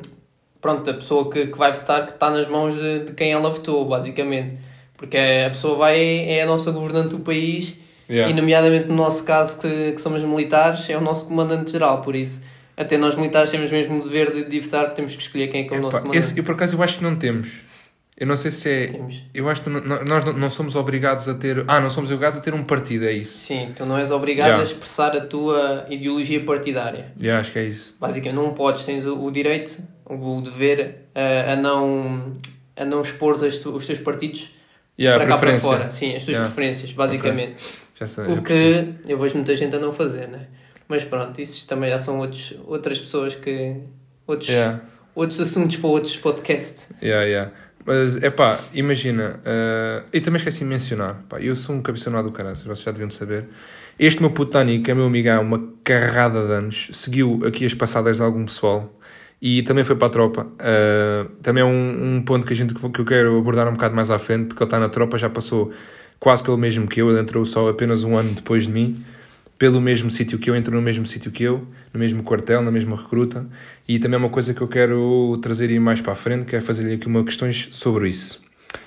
pronto, 0.60 0.90
a 0.90 0.94
pessoa 0.94 1.30
que, 1.30 1.46
que 1.46 1.56
vai 1.56 1.72
votar 1.72 2.06
que 2.06 2.12
está 2.12 2.30
nas 2.30 2.48
mãos 2.48 2.74
de, 2.74 3.04
de 3.04 3.12
quem 3.12 3.32
ela 3.32 3.48
votou, 3.50 3.84
basicamente. 3.86 4.56
Porque 4.96 5.16
a 5.16 5.50
pessoa 5.50 5.76
vai, 5.76 6.00
é 6.00 6.42
a 6.42 6.46
nossa 6.46 6.70
governante 6.72 7.10
do 7.10 7.20
país 7.20 7.76
yeah. 8.08 8.30
e, 8.30 8.34
nomeadamente 8.34 8.88
no 8.88 8.96
nosso 8.96 9.24
caso, 9.24 9.60
que, 9.60 9.92
que 9.92 10.00
somos 10.00 10.22
militares, 10.24 10.88
é 10.90 10.96
o 10.96 11.00
nosso 11.00 11.26
comandante-geral, 11.26 12.00
por 12.00 12.14
isso 12.16 12.42
até 12.76 12.96
nós 12.96 13.14
militares 13.14 13.50
temos 13.50 13.70
mesmo 13.70 13.98
o 13.98 14.02
dever 14.02 14.32
de, 14.32 14.44
de 14.44 14.60
votar, 14.60 14.84
porque 14.84 14.96
temos 14.96 15.14
que 15.14 15.22
escolher 15.22 15.48
quem 15.48 15.62
é 15.62 15.64
que 15.64 15.74
é 15.74 15.78
o 15.78 15.80
nosso 15.80 15.98
comandante. 15.98 16.18
Esse, 16.18 16.38
eu, 16.38 16.44
por 16.44 16.54
acaso, 16.54 16.76
eu 16.76 16.82
acho 16.82 16.98
que 16.98 17.04
não 17.04 17.16
temos. 17.16 17.62
Eu 18.16 18.28
não 18.28 18.36
sei 18.36 18.52
se 18.52 18.70
é. 18.70 18.86
Temos. 18.86 19.22
Eu 19.34 19.48
acho 19.48 19.62
que 19.62 19.70
nós 19.70 20.36
não 20.36 20.48
somos 20.48 20.76
obrigados 20.76 21.28
a 21.28 21.34
ter. 21.34 21.64
Ah, 21.66 21.80
não 21.80 21.90
somos 21.90 22.12
obrigados 22.12 22.38
a 22.38 22.40
ter 22.40 22.54
um 22.54 22.62
partido, 22.62 23.06
é 23.06 23.12
isso? 23.12 23.38
Sim, 23.38 23.72
tu 23.74 23.84
não 23.84 23.98
és 23.98 24.12
obrigado 24.12 24.46
yeah. 24.46 24.62
a 24.62 24.64
expressar 24.64 25.16
a 25.16 25.20
tua 25.20 25.84
ideologia 25.90 26.44
partidária. 26.44 27.12
Yeah, 27.20 27.40
acho 27.40 27.50
que 27.50 27.58
é 27.58 27.64
isso. 27.64 27.96
Basicamente, 27.98 28.40
não 28.40 28.54
podes, 28.54 28.84
tens 28.84 29.04
o, 29.04 29.20
o 29.24 29.30
direito, 29.32 29.82
o, 30.06 30.40
dever 30.40 31.08
a, 31.12 31.54
a, 31.54 31.56
não, 31.56 32.32
a 32.76 32.84
não 32.84 33.00
expor 33.00 33.34
os, 33.34 33.42
os 33.42 33.86
teus 33.86 33.98
partidos 33.98 34.50
yeah, 34.96 35.18
para 35.18 35.34
cá 35.34 35.38
para 35.38 35.58
fora. 35.58 35.88
Sim, 35.88 36.14
as 36.14 36.22
tuas 36.22 36.36
yeah. 36.36 36.46
preferências, 36.46 36.92
basicamente. 36.92 37.54
Okay. 37.54 37.84
Já 37.98 38.06
sei, 38.06 38.24
o 38.26 38.42
que 38.42 38.94
eu 39.08 39.18
vejo 39.18 39.34
muita 39.34 39.56
gente 39.56 39.74
a 39.74 39.78
não 39.80 39.92
fazer, 39.92 40.28
né? 40.28 40.46
Mas 40.86 41.02
pronto, 41.02 41.40
isso 41.40 41.66
também 41.66 41.90
já 41.90 41.98
são 41.98 42.20
outros, 42.20 42.54
outras 42.64 43.00
pessoas 43.00 43.34
que. 43.34 43.76
Outros, 44.26 44.50
outros 45.14 45.40
assuntos 45.40 45.76
para 45.76 45.88
outros 45.88 46.16
podcasts. 46.16 46.90
Yeah, 47.02 47.24
yeah. 47.24 47.52
Mas 47.86 48.22
é 48.22 48.30
pá, 48.30 48.58
imagina. 48.72 49.40
Uh, 49.40 50.06
e 50.12 50.20
também 50.20 50.38
esqueci 50.38 50.60
de 50.60 50.64
mencionar. 50.64 51.22
Pá, 51.28 51.40
eu 51.40 51.54
sou 51.54 51.74
um 51.74 51.82
cabeçonado 51.82 52.28
do 52.28 52.32
caralho, 52.32 52.56
vocês 52.56 52.80
já 52.80 52.90
deviam 52.90 53.10
saber. 53.10 53.46
Este 53.98 54.20
meu 54.20 54.30
puto 54.30 54.52
Dani, 54.52 54.80
que 54.80 54.90
é 54.90 54.94
meu 54.94 55.06
amigo 55.06 55.28
há 55.28 55.40
uma 55.40 55.62
carrada 55.84 56.46
de 56.46 56.52
anos, 56.52 56.90
seguiu 56.92 57.40
aqui 57.46 57.64
as 57.64 57.74
passadas 57.74 58.16
de 58.16 58.22
algum 58.22 58.44
pessoal 58.44 58.98
e 59.40 59.62
também 59.62 59.84
foi 59.84 59.96
para 59.96 60.06
a 60.06 60.10
tropa. 60.10 60.46
Uh, 60.46 61.28
também 61.42 61.62
é 61.62 61.66
um, 61.66 62.16
um 62.16 62.22
ponto 62.22 62.46
que, 62.46 62.52
a 62.52 62.56
gente, 62.56 62.74
que 62.74 63.00
eu 63.00 63.04
quero 63.04 63.38
abordar 63.38 63.68
um 63.68 63.72
bocado 63.72 63.94
mais 63.94 64.10
à 64.10 64.18
frente, 64.18 64.46
porque 64.46 64.62
ele 64.62 64.68
está 64.68 64.80
na 64.80 64.88
tropa, 64.88 65.18
já 65.18 65.28
passou 65.28 65.70
quase 66.18 66.42
pelo 66.42 66.56
mesmo 66.56 66.86
que 66.86 67.02
eu, 67.02 67.10
ele 67.10 67.20
entrou 67.20 67.44
só 67.44 67.68
apenas 67.68 68.02
um 68.02 68.16
ano 68.16 68.32
depois 68.32 68.64
de 68.64 68.72
mim 68.72 69.04
pelo 69.58 69.80
mesmo 69.80 70.10
sítio 70.10 70.38
que 70.38 70.50
eu, 70.50 70.56
entro 70.56 70.74
no 70.74 70.82
mesmo 70.82 71.06
sítio 71.06 71.30
que 71.30 71.44
eu, 71.44 71.66
no 71.92 72.00
mesmo 72.00 72.22
quartel, 72.22 72.62
na 72.62 72.70
mesma 72.70 72.96
recruta, 72.96 73.46
e 73.88 73.98
também 73.98 74.16
é 74.16 74.18
uma 74.18 74.28
coisa 74.28 74.52
que 74.52 74.60
eu 74.60 74.68
quero 74.68 75.38
trazer 75.42 75.70
aí 75.70 75.78
mais 75.78 76.00
para 76.00 76.12
a 76.12 76.16
frente, 76.16 76.44
que 76.44 76.56
é 76.56 76.60
fazer-lhe 76.60 76.94
aqui 76.94 77.06
uma 77.06 77.24
questões 77.24 77.68
sobre 77.70 78.08
isso. 78.08 78.42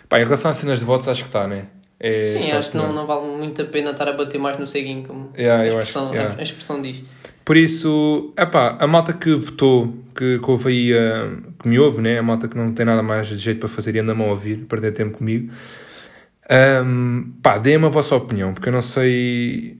Pá, 0.10 0.20
em 0.20 0.24
relação 0.24 0.52
às 0.52 0.58
cenas 0.58 0.80
de 0.80 0.86
votos, 0.86 1.08
acho 1.08 1.24
que 1.24 1.30
está, 1.30 1.48
né? 1.48 1.68
É 2.00 2.28
Sim, 2.28 2.52
acho 2.52 2.72
que 2.72 2.78
não, 2.78 2.94
não 2.94 3.08
vale 3.08 3.26
muito 3.26 3.62
a 3.62 3.66
pena 3.66 3.92
estar 3.92 4.08
a 4.08 4.14
bater 4.14 4.40
mais 4.40 4.58
no 4.58 4.68
ceguinho, 4.68 5.04
como 5.04 5.32
yeah, 5.36 5.64
a, 5.64 5.68
expressão, 5.68 6.06
acho, 6.06 6.14
yeah. 6.14 6.36
a 6.38 6.42
expressão 6.44 6.82
diz. 6.82 7.02
Por 7.44 7.58
isso, 7.58 8.34
epá, 8.38 8.78
a 8.80 8.86
malta 8.86 9.14
que 9.14 9.34
votou, 9.34 9.94
que, 10.14 10.38
que 10.38 10.52
houve 10.52 10.70
aí, 10.70 10.94
uh, 10.94 11.54
que 11.60 11.68
me 11.68 11.80
ouve, 11.80 12.02
né? 12.02 12.20
a 12.20 12.24
malta 12.24 12.48
que 12.48 12.56
não 12.56 12.72
tem 12.74 12.86
nada 12.86 13.02
mais 13.02 13.28
de 13.28 13.38
jeito 13.38 13.62
para 13.62 13.70
fazer 13.70 13.96
e 13.96 14.00
anda-me 14.00 14.22
a 14.22 14.28
ouvir, 14.28 14.66
perder 14.66 14.92
tempo 14.92 15.18
comigo, 15.18 15.52
um, 16.86 17.32
pá, 17.42 17.58
deem-me 17.58 17.86
a 17.86 17.90
vossa 17.90 18.16
opinião, 18.16 18.54
porque 18.54 18.70
eu 18.70 18.74
não 18.74 18.82
sei 18.82 19.80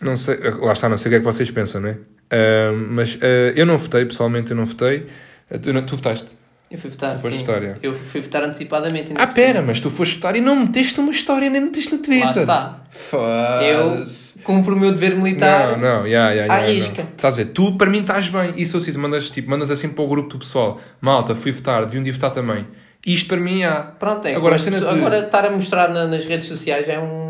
não 0.00 0.16
sei, 0.16 0.38
lá 0.60 0.72
está, 0.72 0.88
não 0.88 0.96
sei 0.98 1.08
o 1.08 1.10
que 1.10 1.16
é 1.16 1.18
que 1.18 1.24
vocês 1.24 1.50
pensam, 1.50 1.80
não 1.80 1.88
é? 1.90 1.92
Uh, 1.92 2.76
mas 2.90 3.14
uh, 3.16 3.18
eu 3.54 3.66
não 3.66 3.76
votei, 3.76 4.04
pessoalmente 4.04 4.50
eu 4.50 4.56
não 4.56 4.64
votei. 4.64 5.06
Uh, 5.50 5.58
tu, 5.58 5.82
tu 5.82 5.96
votaste? 5.96 6.40
Eu 6.70 6.78
fui 6.78 6.88
votar, 6.88 7.16
tu 7.18 7.28
sim. 7.28 7.38
Votar, 7.38 7.78
Eu 7.82 7.92
fui 7.92 8.20
votar 8.20 8.44
antecipadamente. 8.44 9.12
Ah, 9.16 9.26
pera, 9.26 9.60
mas 9.60 9.80
tu 9.80 9.90
foste 9.90 10.14
votar 10.14 10.36
e 10.36 10.40
não 10.40 10.54
meteste 10.54 11.00
uma 11.00 11.10
história, 11.10 11.50
nem 11.50 11.62
meteste 11.62 11.92
no 11.92 11.98
Twitter. 11.98 12.46
Lá 12.46 12.80
está. 13.10 13.60
Eu 13.60 14.04
cumpro 14.44 14.76
o 14.76 14.78
meu 14.78 14.92
dever 14.92 15.16
militar. 15.16 15.76
Não, 15.76 16.02
não, 16.02 16.08
já, 16.08 16.32
já, 16.32 16.46
já. 16.46 16.54
Arrisca. 16.54 17.02
Estás 17.16 17.34
a 17.34 17.36
ver? 17.38 17.46
Tu, 17.46 17.76
para 17.76 17.90
mim, 17.90 18.02
estás 18.02 18.28
bem. 18.28 18.54
Isso 18.56 18.76
eu 18.76 18.80
sinto, 18.80 19.00
mandas, 19.00 19.30
tipo, 19.30 19.50
mandas 19.50 19.68
assim 19.68 19.88
para 19.88 20.04
o 20.04 20.06
grupo 20.06 20.28
do 20.28 20.38
pessoal. 20.38 20.80
Malta, 21.00 21.34
fui 21.34 21.50
votar, 21.50 21.84
deviam 21.84 22.04
de 22.04 22.12
votar 22.12 22.30
também. 22.30 22.64
Isto 23.04 23.28
para 23.28 23.38
mim 23.38 23.64
há. 23.64 23.82
Pronto, 23.82 24.28
é. 24.28 24.34
Agora, 24.36 24.56
de... 24.56 24.76
agora 24.76 25.24
estar 25.24 25.46
a 25.46 25.50
mostrar 25.50 25.88
na, 25.88 26.06
nas 26.06 26.24
redes 26.24 26.46
sociais 26.46 26.88
é 26.88 27.00
um. 27.00 27.29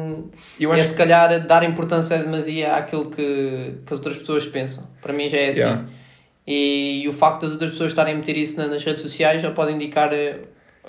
Eu 0.58 0.72
é 0.72 0.82
se 0.82 0.94
calhar 0.94 1.46
dar 1.46 1.62
importância 1.62 2.18
demasia 2.18 2.74
àquilo 2.74 3.08
que, 3.08 3.74
que 3.84 3.92
as 3.92 3.92
outras 3.92 4.16
pessoas 4.16 4.46
pensam. 4.46 4.86
Para 5.00 5.12
mim 5.12 5.28
já 5.28 5.38
é 5.38 5.48
assim. 5.48 5.60
Yeah. 5.60 5.84
E, 6.46 7.02
e, 7.04 7.08
o 7.08 7.12
facto 7.12 7.42
das 7.42 7.52
outras 7.52 7.70
pessoas 7.70 7.92
estarem 7.92 8.14
a 8.14 8.16
meter 8.16 8.36
isso 8.36 8.56
na, 8.58 8.66
nas 8.66 8.84
redes 8.84 9.02
sociais 9.02 9.42
já 9.42 9.50
pode 9.50 9.72
indicar. 9.72 10.12
Eh, 10.12 10.38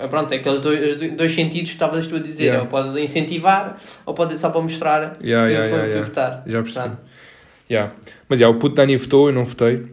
pronto, 0.08 0.32
é 0.32 0.36
aqueles 0.36 0.60
dois, 0.60 0.96
dois 1.12 1.34
sentidos 1.34 1.70
que 1.70 1.76
estavas 1.76 2.06
tu 2.06 2.16
a 2.16 2.18
dizer. 2.18 2.44
Yeah. 2.44 2.62
Ou 2.62 2.68
pode 2.68 3.00
incentivar, 3.00 3.76
ou 4.04 4.14
pode 4.14 4.30
ser 4.30 4.38
só 4.38 4.50
para 4.50 4.60
mostrar 4.60 5.16
yeah, 5.22 5.46
que 5.46 5.52
yeah, 5.52 5.68
foi, 5.68 5.78
yeah, 5.78 5.92
fui 5.92 6.02
votar. 6.02 6.42
Já 6.46 6.62
percebi. 6.62 6.96
Yeah. 7.70 7.92
Mas 8.28 8.40
yeah, 8.40 8.56
o 8.56 8.58
puto 8.58 8.74
Dani 8.74 8.96
votou, 8.96 9.28
eu 9.28 9.34
não 9.34 9.44
votei. 9.44 9.86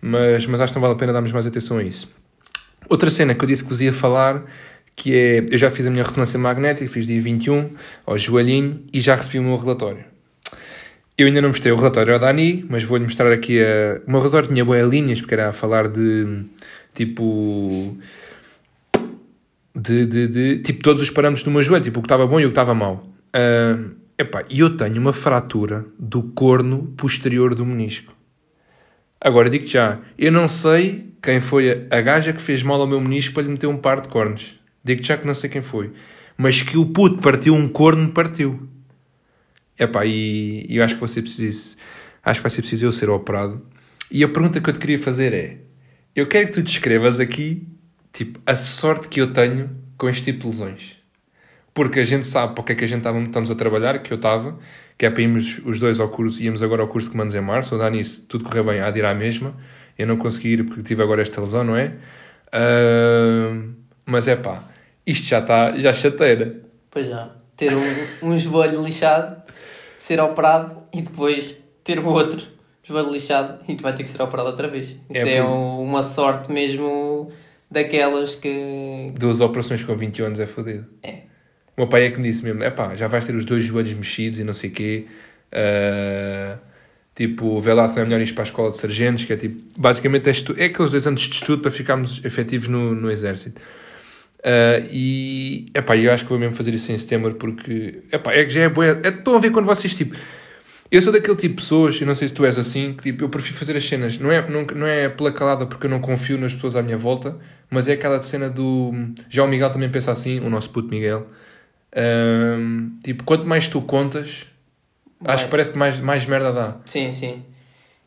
Mas, 0.00 0.46
mas 0.46 0.60
acho 0.60 0.72
que 0.72 0.78
não 0.78 0.82
vale 0.82 0.94
a 0.94 0.98
pena 0.98 1.12
darmos 1.12 1.32
mais 1.32 1.46
atenção 1.46 1.78
a 1.78 1.82
isso. 1.82 2.08
Outra 2.88 3.08
cena 3.10 3.34
que 3.34 3.42
eu 3.42 3.48
disse 3.48 3.62
que 3.62 3.68
vos 3.70 3.80
ia 3.80 3.92
falar, 3.92 4.44
que 4.96 5.14
é, 5.14 5.44
eu 5.50 5.58
já 5.58 5.70
fiz 5.70 5.86
a 5.86 5.90
minha 5.90 6.04
ressonância 6.04 6.38
magnética, 6.38 6.88
fiz 6.90 7.06
dia 7.06 7.20
21, 7.20 7.70
ao 8.06 8.16
joelhinho, 8.16 8.84
e 8.92 9.00
já 9.00 9.16
recebi 9.16 9.38
o 9.38 9.42
meu 9.42 9.56
relatório. 9.56 10.04
Eu 11.16 11.26
ainda 11.28 11.40
não 11.40 11.48
mostrei 11.50 11.72
o 11.72 11.76
relatório 11.76 12.12
ao 12.12 12.18
Dani, 12.18 12.64
mas 12.68 12.82
vou-lhe 12.82 13.04
mostrar 13.04 13.32
aqui 13.32 13.60
a... 13.60 14.00
O 14.06 14.10
meu 14.10 14.20
relatório 14.20 14.48
tinha 14.48 14.64
boas 14.64 14.88
linhas, 14.88 15.20
porque 15.20 15.34
era 15.34 15.50
a 15.50 15.52
falar 15.52 15.88
de, 15.88 16.44
tipo... 16.92 17.96
De, 19.76 20.06
de, 20.06 20.28
de, 20.28 20.58
tipo, 20.58 20.82
todos 20.82 21.02
os 21.02 21.10
parâmetros 21.10 21.44
do 21.44 21.50
meu 21.50 21.62
joelho, 21.62 21.84
tipo, 21.84 21.98
o 21.98 22.02
que 22.02 22.06
estava 22.06 22.26
bom 22.26 22.40
e 22.40 22.44
o 22.44 22.48
que 22.48 22.52
estava 22.52 22.74
mau. 22.74 23.08
Uh, 23.34 23.94
epá, 24.18 24.44
e 24.48 24.60
eu 24.60 24.76
tenho 24.76 25.00
uma 25.00 25.12
fratura 25.12 25.84
do 25.98 26.22
corno 26.22 26.92
posterior 26.96 27.54
do 27.54 27.66
menisco. 27.66 28.12
Agora, 29.20 29.48
digo 29.48 29.66
já, 29.66 30.00
eu 30.18 30.30
não 30.30 30.46
sei 30.46 31.14
quem 31.22 31.40
foi 31.40 31.86
a, 31.90 32.00
gaja 32.02 32.32
que 32.32 32.42
fez 32.42 32.62
mal 32.62 32.80
ao 32.80 32.86
meu 32.86 33.00
menisco 33.00 33.32
para 33.34 33.44
lhe 33.44 33.48
meter 33.48 33.66
um 33.66 33.76
par 33.78 34.00
de 34.00 34.08
cornos. 34.08 34.60
Digo 34.84 35.02
já 35.02 35.16
que 35.16 35.26
não 35.26 35.34
sei 35.34 35.48
quem 35.48 35.62
foi. 35.62 35.92
Mas 36.36 36.62
que 36.62 36.76
o 36.76 36.86
puto 36.86 37.22
partiu 37.22 37.54
um 37.54 37.66
corno, 37.66 38.12
partiu. 38.12 38.68
Epá, 39.78 40.04
e, 40.04 40.66
e 40.68 40.76
eu 40.76 40.84
acho 40.84 40.94
que, 40.94 41.00
você 41.00 41.22
precisa, 41.22 41.78
acho 42.22 42.40
que 42.40 42.42
vai 42.42 42.50
ser 42.50 42.60
preciso 42.60 42.84
eu 42.84 42.92
ser 42.92 43.08
operado. 43.08 43.66
E 44.10 44.22
a 44.22 44.28
pergunta 44.28 44.60
que 44.60 44.68
eu 44.68 44.74
te 44.74 44.78
queria 44.78 44.98
fazer 44.98 45.32
é: 45.32 45.58
eu 46.14 46.28
quero 46.28 46.46
que 46.46 46.52
tu 46.52 46.62
descrevas 46.62 47.18
aqui, 47.18 47.66
tipo, 48.12 48.38
a 48.46 48.54
sorte 48.56 49.08
que 49.08 49.20
eu 49.20 49.32
tenho 49.32 49.70
com 49.96 50.08
este 50.08 50.22
tipo 50.24 50.40
de 50.40 50.46
lesões. 50.48 50.98
Porque 51.72 51.98
a 51.98 52.04
gente 52.04 52.26
sabe 52.26 52.54
para 52.54 52.62
o 52.62 52.64
que 52.64 52.72
é 52.72 52.74
que 52.76 52.84
a 52.84 52.86
gente 52.86 52.98
estava, 52.98 53.18
estamos 53.18 53.50
a 53.50 53.54
trabalhar, 53.56 53.98
que 53.98 54.12
eu 54.12 54.16
estava, 54.16 54.56
que 54.96 55.04
é 55.06 55.10
para 55.10 55.22
irmos 55.22 55.60
os 55.64 55.80
dois 55.80 55.98
ao 55.98 56.08
curso, 56.08 56.40
íamos 56.40 56.62
agora 56.62 56.82
ao 56.82 56.88
curso 56.88 57.08
de 57.08 57.12
comandos 57.12 57.34
em 57.34 57.40
março, 57.40 57.74
o 57.74 57.78
Dani, 57.78 58.04
se 58.04 58.20
tudo 58.22 58.44
correr 58.44 58.62
bem, 58.62 58.80
há 58.80 58.90
de 58.90 59.00
ir 59.00 59.04
à 59.04 59.14
mesma. 59.14 59.56
Eu 59.98 60.06
não 60.06 60.16
consegui 60.16 60.52
ir 60.52 60.64
porque 60.64 60.82
tive 60.82 61.02
agora 61.02 61.22
esta 61.22 61.40
lesão, 61.40 61.64
não 61.64 61.76
é? 61.76 61.94
Uh, 62.52 63.74
mas 64.06 64.28
é 64.28 64.36
pá, 64.36 64.62
isto 65.06 65.26
já 65.26 65.38
está, 65.38 65.78
já 65.78 65.92
chateira. 65.92 66.62
Pois 66.90 67.08
já. 67.08 67.30
Ter 67.56 67.72
um, 67.74 68.30
um 68.30 68.38
joelho 68.38 68.82
lixado, 68.82 69.42
ser 69.96 70.20
operado 70.20 70.76
e 70.92 71.02
depois 71.02 71.56
ter 71.82 71.98
o 71.98 72.08
outro 72.08 72.44
joelho 72.82 73.10
lixado 73.10 73.60
e 73.68 73.74
tu 73.74 73.82
vai 73.82 73.94
ter 73.94 74.02
que 74.02 74.08
ser 74.08 74.22
operado 74.22 74.48
outra 74.48 74.68
vez. 74.68 74.96
Isso 75.10 75.26
é, 75.26 75.36
é 75.36 75.44
um, 75.44 75.82
uma 75.82 76.02
sorte 76.02 76.52
mesmo 76.52 77.30
daquelas 77.70 78.34
que. 78.34 79.12
Duas 79.18 79.40
operações 79.40 79.82
com 79.82 79.94
21 79.94 80.26
anos 80.26 80.40
é 80.40 80.46
fodido. 80.46 80.86
É. 81.02 81.22
O 81.76 81.80
meu 81.80 81.88
pai 81.88 82.06
é 82.06 82.10
que 82.10 82.18
me 82.18 82.24
disse 82.24 82.44
mesmo: 82.44 82.62
é 82.62 82.70
pá, 82.70 82.94
já 82.94 83.08
vais 83.08 83.26
ter 83.26 83.34
os 83.34 83.44
dois 83.44 83.64
joelhos 83.64 83.92
mexidos 83.94 84.38
e 84.38 84.44
não 84.44 84.52
sei 84.52 84.70
o 84.70 84.72
quê. 84.72 85.06
Uh, 85.52 86.58
tipo, 87.14 87.60
vê 87.60 87.72
lá 87.72 87.86
se 87.86 87.94
não 87.94 88.02
é 88.02 88.04
melhor 88.06 88.20
ir 88.20 88.32
para 88.32 88.42
a 88.42 88.44
escola 88.44 88.70
de 88.70 88.76
sargentos, 88.76 89.24
que 89.24 89.32
é 89.32 89.36
tipo, 89.36 89.62
basicamente 89.76 90.28
é, 90.28 90.32
é 90.62 90.64
aqueles 90.66 90.90
dois 90.90 91.06
anos 91.06 91.22
de 91.22 91.34
estudo 91.34 91.62
para 91.62 91.70
ficarmos 91.70 92.24
efetivos 92.24 92.68
no, 92.68 92.94
no 92.94 93.10
exército. 93.10 93.60
Uh, 94.44 94.86
e, 94.92 95.70
epá, 95.74 95.96
eu 95.96 96.12
acho 96.12 96.24
que 96.24 96.28
vou 96.28 96.38
mesmo 96.38 96.54
fazer 96.54 96.74
isso 96.74 96.92
em 96.92 96.98
setembro 96.98 97.34
porque, 97.36 98.02
epá, 98.12 98.34
é 98.34 98.44
que 98.44 98.50
já 98.50 98.60
é 98.60 98.68
boa. 98.68 98.86
É, 98.86 99.08
estão 99.08 99.36
a 99.36 99.38
ver 99.38 99.50
quando 99.50 99.64
vocês, 99.64 99.94
tipo, 99.94 100.14
eu 100.90 101.00
sou 101.00 101.10
daquele 101.10 101.36
tipo 101.36 101.54
de 101.54 101.62
pessoas, 101.62 101.98
eu 101.98 102.06
não 102.06 102.14
sei 102.14 102.28
se 102.28 102.34
tu 102.34 102.44
és 102.44 102.58
assim, 102.58 102.92
que 102.92 103.04
tipo, 103.04 103.24
eu 103.24 103.30
prefiro 103.30 103.56
fazer 103.56 103.74
as 103.74 103.84
cenas, 103.84 104.18
não 104.18 104.30
é, 104.30 104.46
não, 104.46 104.66
não 104.74 104.86
é 104.86 105.08
pela 105.08 105.32
calada 105.32 105.64
porque 105.64 105.86
eu 105.86 105.90
não 105.90 105.98
confio 105.98 106.36
nas 106.36 106.52
pessoas 106.52 106.76
à 106.76 106.82
minha 106.82 106.98
volta, 106.98 107.38
mas 107.70 107.88
é 107.88 107.92
aquela 107.92 108.20
cena 108.20 108.50
do. 108.50 108.92
Já 109.30 109.44
o 109.44 109.48
Miguel 109.48 109.70
também 109.70 109.88
pensa 109.88 110.12
assim, 110.12 110.38
o 110.40 110.50
nosso 110.50 110.68
puto 110.70 110.88
Miguel. 110.88 111.26
Uh, 111.90 112.90
tipo, 113.02 113.24
quanto 113.24 113.46
mais 113.46 113.66
tu 113.66 113.80
contas, 113.80 114.46
Vai. 115.18 115.36
acho 115.36 115.44
que 115.44 115.50
parece 115.50 115.72
que 115.72 115.78
mais, 115.78 115.98
mais 116.00 116.26
merda 116.26 116.52
dá. 116.52 116.76
Sim, 116.84 117.10
sim. 117.12 117.42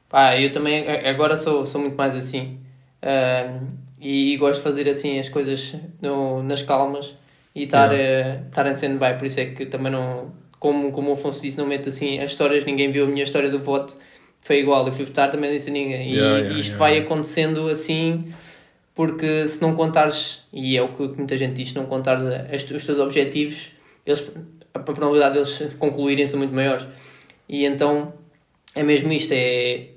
Pá, 0.08 0.40
eu 0.40 0.52
também 0.52 0.88
agora 0.88 1.36
sou, 1.36 1.66
sou 1.66 1.82
muito 1.82 1.98
mais 1.98 2.16
assim. 2.16 2.60
Uh, 3.02 3.87
e, 4.00 4.34
e, 4.34 4.38
gosto 4.38 4.58
de 4.58 4.64
fazer 4.64 4.88
assim 4.90 5.20
as 5.20 5.30
coisas 5.30 5.76
no, 6.02 6.44
nas 6.44 6.62
calmas 6.62 7.16
e 7.56 7.64
estar 7.64 7.92
yeah. 7.92 8.42
uh, 8.42 8.48
estar 8.48 8.68
em 8.68 8.72
stand-by, 8.74 9.18
por 9.18 9.26
isso 9.26 9.40
é 9.40 9.46
que 9.46 9.66
também 9.66 9.92
não, 9.92 10.32
como, 10.60 10.92
como 10.92 11.10
o 11.10 11.14
Afonso 11.14 11.42
disse, 11.42 11.58
não 11.58 11.66
meto 11.66 11.90
assim 11.90 12.20
as 12.20 12.32
histórias, 12.32 12.64
ninguém 12.64 12.92
viu 12.92 13.06
a 13.06 13.08
minha 13.08 13.24
história 13.24 13.50
do 13.50 13.60
voto, 13.60 13.98
foi 14.42 14.60
igual, 14.60 14.86
eu 14.86 14.94
fui 14.94 15.06
votar, 15.06 15.30
também 15.32 15.52
disse 15.52 15.70
a 15.70 15.74
ninguém. 15.74 16.12
E, 16.12 16.16
yeah, 16.16 16.38
yeah, 16.38 16.60
isto 16.60 16.78
vai 16.78 16.98
acontecendo 16.98 17.68
assim, 17.68 18.32
porque 18.94 19.48
se 19.48 19.62
não 19.62 19.76
contares, 19.76 20.48
e 20.54 20.78
é 20.78 20.82
o 20.82 20.90
que 20.90 21.08
muita 21.08 21.36
gente 21.36 21.56
diz, 21.56 21.70
se 21.70 21.76
não 21.76 21.86
contares 21.86 22.24
os 22.54 22.86
teus 22.86 23.00
objetivos, 23.00 23.72
eles, 24.06 24.32
a 24.74 24.80
probabilidade 24.80 25.34
deles 25.34 25.76
concluírem 25.80 26.26
são 26.26 26.38
muito 26.38 26.54
maiores. 26.54 26.88
E 27.50 27.66
então 27.66 28.14
é 28.76 28.84
mesmo 28.84 29.12
isto, 29.12 29.34
é 29.34 29.88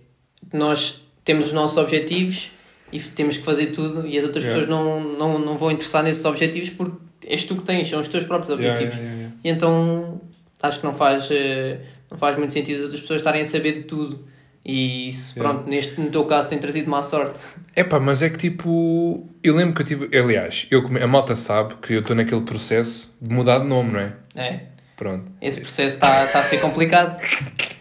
nós 0.52 1.04
temos 1.24 1.46
os 1.46 1.52
nossos 1.52 1.76
objetivos 1.76 2.50
e 2.92 2.98
temos 2.98 3.36
que 3.36 3.44
fazer 3.44 3.66
tudo 3.66 4.06
e 4.06 4.18
as 4.18 4.24
outras 4.24 4.44
yeah. 4.44 4.60
pessoas 4.60 4.84
não, 4.84 5.00
não, 5.00 5.38
não 5.38 5.56
vão 5.56 5.70
interessar 5.70 6.02
nesses 6.02 6.24
objetivos 6.24 6.70
porque 6.70 6.96
és 7.26 7.44
tu 7.44 7.56
que 7.56 7.62
tens, 7.62 7.88
são 7.88 8.00
os 8.00 8.08
teus 8.08 8.24
próprios 8.24 8.52
objetivos. 8.52 8.94
Yeah, 8.94 9.32
e 9.44 9.48
então 9.48 10.20
acho 10.62 10.80
que 10.80 10.86
não 10.86 10.94
faz, 10.94 11.28
eh, 11.30 11.78
não 12.10 12.18
faz 12.18 12.36
muito 12.36 12.52
sentido 12.52 12.76
as 12.78 12.82
outras 12.84 13.00
pessoas 13.00 13.20
estarem 13.20 13.40
a 13.40 13.44
saber 13.44 13.72
de 13.72 13.82
tudo. 13.84 14.24
E 14.64 15.08
isso, 15.08 15.34
pronto, 15.34 15.68
neste, 15.68 15.98
no 15.98 16.10
teu 16.10 16.24
caso 16.26 16.50
tem 16.50 16.58
trazido 16.58 16.90
má 16.90 17.02
sorte. 17.02 17.38
É 17.74 17.82
pá, 17.82 17.98
mas 17.98 18.20
é 18.20 18.28
que 18.28 18.36
tipo, 18.36 19.26
eu 19.42 19.56
lembro 19.56 19.74
que 19.74 19.80
eu 19.80 19.86
tive, 19.86 20.18
aliás, 20.18 20.66
eu, 20.70 20.86
a 21.02 21.06
malta 21.06 21.34
sabe 21.34 21.76
que 21.76 21.94
eu 21.94 22.00
estou 22.00 22.14
naquele 22.14 22.42
processo 22.42 23.10
de 23.20 23.34
mudar 23.34 23.60
de 23.60 23.66
nome, 23.66 23.92
não 23.92 24.00
é? 24.00 24.12
É. 24.34 24.60
Pronto. 24.96 25.24
Esse 25.40 25.60
processo 25.60 25.96
está 25.96 26.26
tá 26.26 26.40
a 26.40 26.44
ser 26.44 26.60
complicado. 26.60 27.18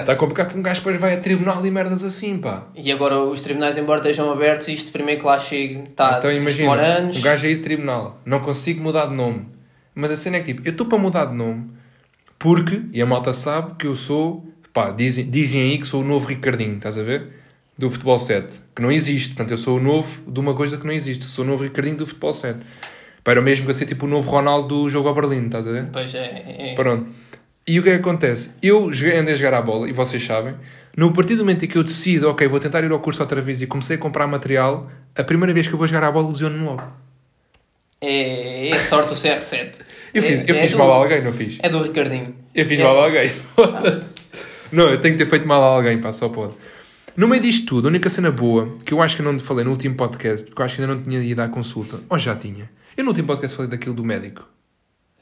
Está 0.00 0.12
uh, 0.12 0.16
complicado 0.16 0.46
porque 0.46 0.58
um 0.58 0.62
gajo 0.62 0.80
depois 0.80 0.98
vai 0.98 1.14
a 1.14 1.20
tribunal 1.20 1.64
e 1.64 1.70
merdas 1.70 2.02
assim, 2.04 2.38
pá. 2.38 2.64
E 2.74 2.90
agora 2.90 3.18
os 3.18 3.40
tribunais, 3.40 3.78
embora 3.78 4.00
estejam 4.00 4.30
abertos, 4.30 4.68
isto 4.68 4.90
primeiro 4.90 5.20
que 5.20 5.26
lá 5.26 5.38
chegue, 5.38 5.84
está 5.88 6.18
então, 6.18 6.32
imagina, 6.32 6.72
anos. 6.74 7.16
Um 7.16 7.20
gajo 7.20 7.46
a 7.46 7.48
ir 7.48 7.60
a 7.60 7.62
tribunal, 7.62 8.20
não 8.24 8.40
consigo 8.40 8.82
mudar 8.82 9.06
de 9.06 9.14
nome. 9.14 9.46
Mas 9.94 10.10
a 10.10 10.16
cena 10.16 10.38
é 10.38 10.40
que 10.40 10.54
tipo, 10.54 10.66
eu 10.66 10.72
estou 10.72 10.86
para 10.86 10.98
mudar 10.98 11.26
de 11.26 11.34
nome 11.34 11.70
porque, 12.42 12.82
e 12.92 13.00
a 13.00 13.06
malta 13.06 13.32
sabe 13.32 13.76
que 13.78 13.86
eu 13.86 13.94
sou, 13.94 14.44
pá, 14.72 14.90
dizem, 14.90 15.30
dizem 15.30 15.62
aí 15.62 15.78
que 15.78 15.86
sou 15.86 16.02
o 16.02 16.04
novo 16.04 16.26
Ricardinho, 16.26 16.74
estás 16.74 16.98
a 16.98 17.02
ver? 17.04 17.28
Do 17.78 17.88
Futebol 17.88 18.18
7, 18.18 18.60
que 18.74 18.82
não 18.82 18.90
existe. 18.90 19.28
Portanto, 19.28 19.52
eu 19.52 19.58
sou 19.58 19.78
o 19.78 19.80
novo 19.80 20.28
de 20.28 20.40
uma 20.40 20.52
coisa 20.52 20.76
que 20.76 20.84
não 20.84 20.92
existe. 20.92 21.24
Sou 21.24 21.44
o 21.44 21.48
novo 21.48 21.62
Ricardinho 21.62 21.96
do 21.96 22.06
Futebol 22.06 22.32
7. 22.32 22.58
Para 23.22 23.38
o 23.38 23.42
mesmo 23.44 23.64
que 23.66 23.74
ser 23.74 23.86
tipo 23.86 24.06
o 24.06 24.08
novo 24.08 24.28
Ronaldo 24.28 24.68
do 24.68 24.90
jogo 24.90 25.08
a 25.08 25.12
Berlim, 25.12 25.46
estás 25.46 25.66
a 25.66 25.70
ver? 25.70 25.86
Pois 25.92 26.12
é. 26.16 26.44
é. 26.58 26.74
Pronto. 26.74 27.06
E 27.66 27.78
o 27.78 27.82
que 27.82 27.90
é 27.90 27.92
que 27.92 28.00
acontece? 28.00 28.50
Eu 28.62 28.88
andei 28.88 29.34
a 29.34 29.36
jogar 29.36 29.54
a 29.54 29.62
bola, 29.62 29.88
e 29.88 29.92
vocês 29.92 30.24
sabem, 30.24 30.54
no 30.96 31.12
partir 31.12 31.36
do 31.36 31.40
momento 31.40 31.64
em 31.64 31.68
que 31.68 31.78
eu 31.78 31.82
decido, 31.82 32.28
ok, 32.28 32.46
vou 32.48 32.58
tentar 32.58 32.82
ir 32.82 32.90
ao 32.90 33.00
curso 33.00 33.22
outra 33.22 33.40
vez 33.40 33.62
e 33.62 33.66
comecei 33.66 33.96
a 33.96 33.98
comprar 33.98 34.26
material, 34.26 34.90
a 35.16 35.24
primeira 35.24 35.54
vez 35.54 35.68
que 35.68 35.74
eu 35.74 35.78
vou 35.78 35.86
jogar 35.86 36.06
a 36.06 36.10
bola 36.10 36.28
lesiono-me 36.28 36.64
logo. 36.64 36.82
É, 38.00 38.70
é 38.70 38.78
sorte 38.80 39.12
o 39.12 39.16
CR7. 39.16 39.80
eu 40.12 40.22
fiz, 40.22 40.40
é, 40.40 40.44
eu 40.48 40.56
é 40.56 40.62
fiz 40.62 40.72
do, 40.72 40.78
mal 40.78 40.92
a 40.92 40.96
alguém, 40.96 41.22
não 41.22 41.32
fiz? 41.32 41.58
É 41.62 41.68
do 41.68 41.80
Ricardinho. 41.80 42.34
Eu 42.52 42.66
fiz 42.66 42.80
mal 42.80 43.00
a 43.00 43.04
alguém. 43.04 43.30
não, 44.72 44.90
eu 44.90 45.00
tenho 45.00 45.16
que 45.16 45.24
ter 45.24 45.30
feito 45.30 45.46
mal 45.46 45.62
a 45.62 45.66
alguém, 45.66 45.98
pá, 45.98 46.10
só 46.10 46.28
pode. 46.28 46.54
No 47.16 47.28
meio 47.28 47.40
disto 47.40 47.66
tudo, 47.66 47.86
a 47.86 47.90
única 47.90 48.10
cena 48.10 48.32
boa, 48.32 48.76
que 48.84 48.92
eu 48.92 49.00
acho 49.00 49.14
que 49.14 49.22
eu 49.22 49.26
não 49.26 49.36
te 49.36 49.44
falei 49.44 49.64
no 49.64 49.70
último 49.70 49.94
podcast, 49.94 50.46
porque 50.46 50.60
eu 50.60 50.66
acho 50.66 50.74
que 50.74 50.82
ainda 50.82 50.94
não 50.94 51.02
tinha 51.02 51.20
ido 51.20 51.40
à 51.40 51.48
consulta, 51.48 52.00
ou 52.08 52.18
já 52.18 52.34
tinha. 52.34 52.68
Eu 52.96 53.04
no 53.04 53.10
último 53.10 53.28
podcast 53.28 53.56
falei 53.56 53.70
daquilo 53.70 53.94
do 53.94 54.04
médico. 54.04 54.51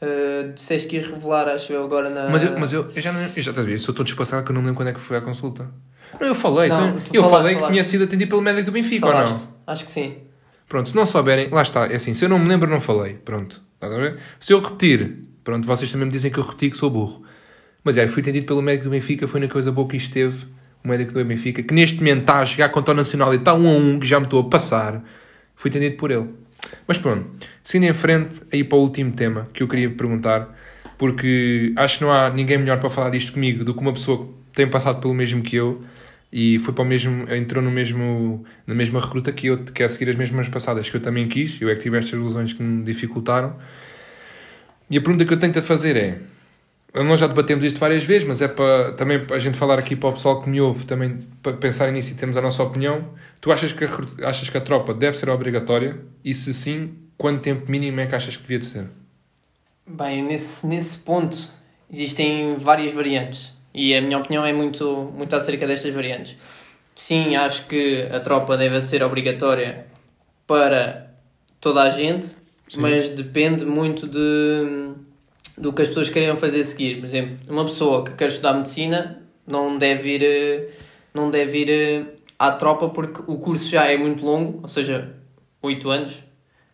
Uh, 0.03 0.53
disseste 0.55 0.89
que 0.89 0.97
ia 0.97 1.07
revelar, 1.07 1.47
acho 1.49 1.73
eu, 1.73 1.85
agora 1.85 2.09
na. 2.09 2.31
Mas 2.31 2.43
eu, 2.43 2.59
mas 2.59 2.73
eu, 2.73 2.91
eu 2.95 3.03
já 3.03 3.13
não. 3.13 3.21
Eu 3.21 3.29
já 3.29 3.51
estás 3.51 3.59
a 3.59 3.63
ver, 3.63 3.75
eu 3.75 3.79
sou 3.79 3.95
todo 3.95 4.07
despassado 4.07 4.45
que 4.45 4.51
eu 4.51 4.55
não 4.55 4.63
me 4.63 4.69
lembro 4.69 4.79
quando 4.79 4.89
é 4.89 4.93
que 4.95 5.01
foi 5.01 5.19
à 5.19 5.21
consulta. 5.21 5.71
Não, 6.19 6.29
eu 6.29 6.35
falei. 6.35 6.71
Não, 6.71 6.89
então, 6.89 7.03
eu 7.13 7.23
falei 7.29 7.55
falaste. 7.55 7.67
que 7.67 7.73
tinha 7.73 7.85
sido 7.85 8.05
atendido 8.05 8.31
pelo 8.31 8.41
médico 8.41 8.67
do 8.67 8.73
Benfica, 8.73 9.07
falaste. 9.07 9.33
ou 9.33 9.39
não? 9.39 9.55
Acho 9.67 9.85
que 9.85 9.91
sim. 9.91 10.17
Pronto, 10.67 10.89
se 10.89 10.97
não 10.97 11.05
souberem, 11.05 11.49
lá 11.51 11.63
está. 11.63 11.87
É 11.87 11.97
assim, 11.97 12.15
se 12.15 12.25
eu 12.25 12.29
não 12.29 12.39
me 12.39 12.49
lembro, 12.49 12.71
não 12.71 12.81
falei. 12.81 13.15
Pronto. 13.15 13.61
Estás 13.75 13.93
a 13.93 13.99
ver? 13.99 14.19
Se 14.39 14.53
eu 14.53 14.61
repetir, 14.61 15.19
pronto, 15.45 15.67
vocês 15.67 15.91
também 15.91 16.07
me 16.07 16.13
dizem 16.13 16.31
que 16.31 16.39
eu 16.39 16.45
repeti 16.45 16.71
que 16.71 16.77
sou 16.77 16.89
burro. 16.89 17.23
Mas 17.85 17.97
é, 17.97 18.07
fui 18.09 18.23
atendido 18.23 18.47
pelo 18.47 18.63
médico 18.63 18.85
do 18.85 18.91
Benfica, 18.91 19.27
foi 19.27 19.41
na 19.41 19.49
coisa 19.49 19.73
boa 19.73 19.89
que 19.89 19.97
isto 19.97 20.13
teve. 20.13 20.47
O 20.83 20.89
médico 20.89 21.13
do 21.13 21.25
Benfica, 21.25 21.63
que 21.63 21.75
neste 21.75 21.99
momento 21.99 22.21
está 22.21 22.41
a 22.41 22.47
chegar 22.47 22.69
contra 22.71 22.95
o 22.95 22.97
Nacional 22.97 23.35
e 23.35 23.37
está 23.37 23.53
um 23.53 23.69
a 23.69 23.73
um, 23.73 23.99
que 23.99 24.07
já 24.07 24.19
me 24.19 24.25
estou 24.25 24.41
a 24.41 24.45
passar. 24.45 25.03
Fui 25.55 25.69
atendido 25.69 25.97
por 25.97 26.11
ele. 26.11 26.29
Mas 26.87 26.99
pronto, 26.99 27.29
seguindo 27.63 27.91
em 27.91 27.95
frente, 27.95 28.41
aí 28.53 28.65
para 28.65 28.79
o 28.79 28.83
último 28.83 29.13
tema 29.13 29.49
que 29.53 29.63
eu 29.63 29.69
queria 29.69 29.91
perguntar, 29.91 30.49
porque 30.99 31.73
acho 31.77 31.99
que 31.99 32.05
não 32.05 32.13
há 32.13 32.31
ninguém 32.31 32.59
melhor 32.59 32.79
para 32.79 32.91
falar 32.91 33.11
disto 33.11 33.33
comigo 33.33 33.65
do 33.65 33.75
que 33.75 33.81
uma 33.81 33.93
pessoa 33.93 34.27
que 34.27 34.33
tem 34.53 34.69
passado 34.69 35.01
pelo 35.01 35.15
mesmo 35.15 35.43
que 35.43 35.57
eu 35.57 35.83
e 36.33 36.59
foi 36.61 36.73
para 36.73 36.83
o 36.83 36.87
mesmo, 36.87 37.33
entrou 37.33 37.63
no 37.63 37.71
mesmo, 37.71 38.45
na 38.67 38.75
mesma 38.75 39.01
recruta 39.01 39.33
que 39.33 39.49
eu, 39.49 39.59
que 39.59 39.73
quer 39.73 39.91
seguir 39.91 40.11
as 40.11 40.17
mesmas 40.17 40.49
passadas 40.49 40.89
que 40.89 40.97
eu 40.97 41.01
também 41.01 41.27
quis, 41.27 41.61
eu 41.61 41.69
é 41.69 41.75
que 41.75 41.83
tive 41.83 41.99
estas 41.99 42.13
ilusões 42.13 42.53
que 42.53 42.63
me 42.63 42.85
dificultaram. 42.85 43.57
E 44.89 44.97
a 44.97 45.01
pergunta 45.01 45.25
que 45.25 45.33
eu 45.33 45.39
tento 45.39 45.61
fazer 45.63 45.97
é, 45.97 46.19
nós 46.95 47.21
já 47.21 47.27
debatemos 47.27 47.65
isto 47.65 47.79
várias 47.79 48.03
vezes, 48.03 48.27
mas 48.27 48.43
é 48.43 48.49
para 48.49 48.93
também 48.93 49.25
a 49.31 49.39
gente 49.39 49.57
falar 49.57 49.79
aqui 49.79 49.95
para 49.95 50.09
o 50.09 50.13
pessoal 50.13 50.43
que 50.43 50.49
me 50.49 50.61
ouve, 50.61 50.85
também 50.85 51.21
para 51.41 51.53
pensar 51.53 51.91
nisso 51.93 52.11
e 52.11 52.15
termos 52.15 52.37
a 52.37 52.41
nossa 52.41 52.63
opinião. 52.63 53.11
Tu 53.41 53.53
achas 53.53 53.73
que 53.73 53.85
a, 53.85 54.29
achas 54.29 54.51
que 54.51 54.57
a 54.57 54.61
tropa 54.61 54.93
deve 54.93 55.17
ser 55.17 55.29
obrigatória? 55.29 56.01
E 56.25 56.35
se 56.35 56.53
sim, 56.53 56.95
quanto 57.17 57.43
tempo 57.43 57.71
mínimo 57.71 58.01
é 58.01 58.07
que 58.07 58.15
achas 58.15 58.37
que 58.37 58.43
devia 58.43 58.59
de 58.59 58.67
ser? 58.67 58.87
Bem, 59.87 60.23
nesse, 60.23 60.67
nesse 60.67 60.99
ponto 60.99 61.37
existem 61.93 62.57
várias 62.59 62.93
variantes 62.93 63.53
e 63.73 63.95
a 63.95 64.01
minha 64.01 64.19
opinião 64.19 64.45
é 64.45 64.53
muito, 64.53 65.13
muito 65.17 65.35
acerca 65.35 65.67
destas 65.67 65.95
variantes. 65.95 66.37
Sim, 66.95 67.37
acho 67.37 67.67
que 67.67 68.03
a 68.13 68.21
tropa 68.21 68.57
deve 68.57 68.83
ser 68.83 69.03
obrigatória 69.03 69.87
para 70.47 71.09
toda 71.61 71.83
a 71.83 71.91
gente, 71.91 72.27
sim. 72.27 72.81
mas 72.81 73.11
depende 73.11 73.65
muito 73.65 74.09
de 74.09 74.95
do 75.61 75.73
que 75.73 75.83
as 75.83 75.89
pessoas 75.89 76.09
queriam 76.09 76.37
fazer 76.37 76.65
seguir. 76.65 76.97
Por 76.97 77.05
exemplo, 77.05 77.37
uma 77.49 77.65
pessoa 77.65 78.05
que 78.05 78.13
quer 78.13 78.29
estudar 78.29 78.55
medicina 78.55 79.23
não 79.47 79.77
deve 79.77 80.15
ir, 80.15 80.23
eh, 80.25 80.69
não 81.13 81.31
deve 81.31 81.59
ir 81.59 81.71
eh, 81.71 82.05
à 82.39 82.53
tropa 82.53 82.89
porque 82.89 83.21
o 83.27 83.39
curso 83.39 83.69
já 83.71 83.87
é 83.87 83.97
muito 83.97 84.25
longo, 84.25 84.61
ou 84.63 84.69
seja, 84.69 85.15
8 85.63 85.91
anos 85.91 86.15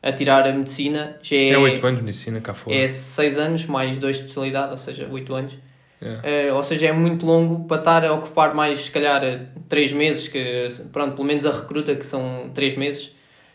a 0.02 0.12
tirar 0.12 0.46
a 0.46 0.52
medicina 0.52 1.18
já 1.20 1.36
é. 1.36 1.48
É 1.50 1.58
8 1.58 1.84
anos 1.84 1.98
de 1.98 2.04
medicina 2.04 2.40
cá 2.40 2.54
fora. 2.54 2.76
É 2.76 2.86
6 2.86 3.38
anos 3.38 3.66
mais 3.66 3.98
2 3.98 4.16
de 4.16 4.22
especialidade, 4.22 4.70
ou 4.70 4.78
seja, 4.78 5.08
8 5.10 5.34
anos. 5.34 5.52
Yeah. 6.00 6.52
Uh, 6.52 6.56
ou 6.56 6.62
seja, 6.62 6.86
é 6.88 6.92
muito 6.92 7.24
longo 7.24 7.66
para 7.66 7.78
estar 7.78 8.04
a 8.04 8.12
ocupar 8.12 8.54
mais, 8.54 8.80
se 8.80 8.90
calhar, 8.90 9.48
3 9.68 9.92
meses, 9.92 10.28
que 10.28 10.68
pronto, 10.92 11.14
pelo 11.14 11.26
menos 11.26 11.44
a 11.44 11.50
recruta, 11.50 11.96
que 11.96 12.06
são 12.06 12.50
3 12.54 12.76
meses, 12.76 13.12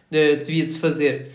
de, 0.09 0.35
devia 0.35 0.63
de 0.63 0.69
se 0.71 0.79
fazer. 0.79 1.31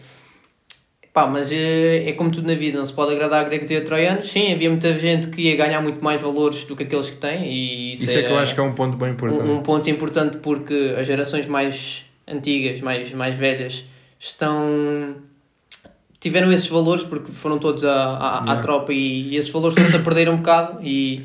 Pá, 1.17 1.27
mas 1.27 1.51
é, 1.51 2.11
é 2.11 2.13
como 2.13 2.31
tudo 2.31 2.47
na 2.47 2.55
vida, 2.55 2.77
não 2.77 2.85
se 2.85 2.93
pode 2.93 3.11
agradar 3.13 3.41
a 3.41 3.49
gregos 3.49 3.71
e 3.71 3.77
a 3.77 3.81
troianos. 3.83 4.27
Sim, 4.27 4.53
havia 4.53 4.69
muita 4.69 4.99
gente 4.99 5.29
que 5.29 5.41
ia 5.49 5.57
ganhar 5.57 5.81
muito 5.81 6.05
mais 6.05 6.21
valores 6.21 6.65
do 6.65 6.77
que 6.77 6.83
aqueles 6.83 7.09
que 7.09 7.17
têm. 7.17 7.43
E 7.51 7.93
isso, 7.93 8.03
Isso 8.03 8.19
é 8.19 8.23
que 8.23 8.31
eu 8.31 8.39
acho 8.39 8.53
que 8.53 8.61
é 8.61 8.63
um 8.63 8.75
ponto 8.75 8.99
bem 8.99 9.13
importante. 9.13 9.41
um, 9.49 9.55
um 9.55 9.63
ponto 9.63 9.89
importante 9.89 10.37
porque 10.37 10.95
as 10.99 11.07
gerações 11.07 11.47
mais 11.47 12.05
antigas, 12.29 12.83
mais, 12.83 13.11
mais 13.13 13.35
velhas, 13.35 13.85
estão. 14.21 15.15
tiveram 16.21 16.53
esses 16.53 16.67
valores 16.67 17.03
porque 17.03 17.33
foram 17.33 17.59
todos 17.59 17.83
à, 17.83 17.95
à, 17.95 18.39
à 18.41 18.43
Yeah. 18.43 18.61
tropa 18.61 18.93
e, 18.93 19.31
e 19.31 19.37
esses 19.37 19.51
valores 19.51 19.75
estão-se 19.75 19.97
a 19.97 20.01
perder 20.01 20.29
um 20.29 20.37
bocado 20.37 20.81
e, 20.87 21.23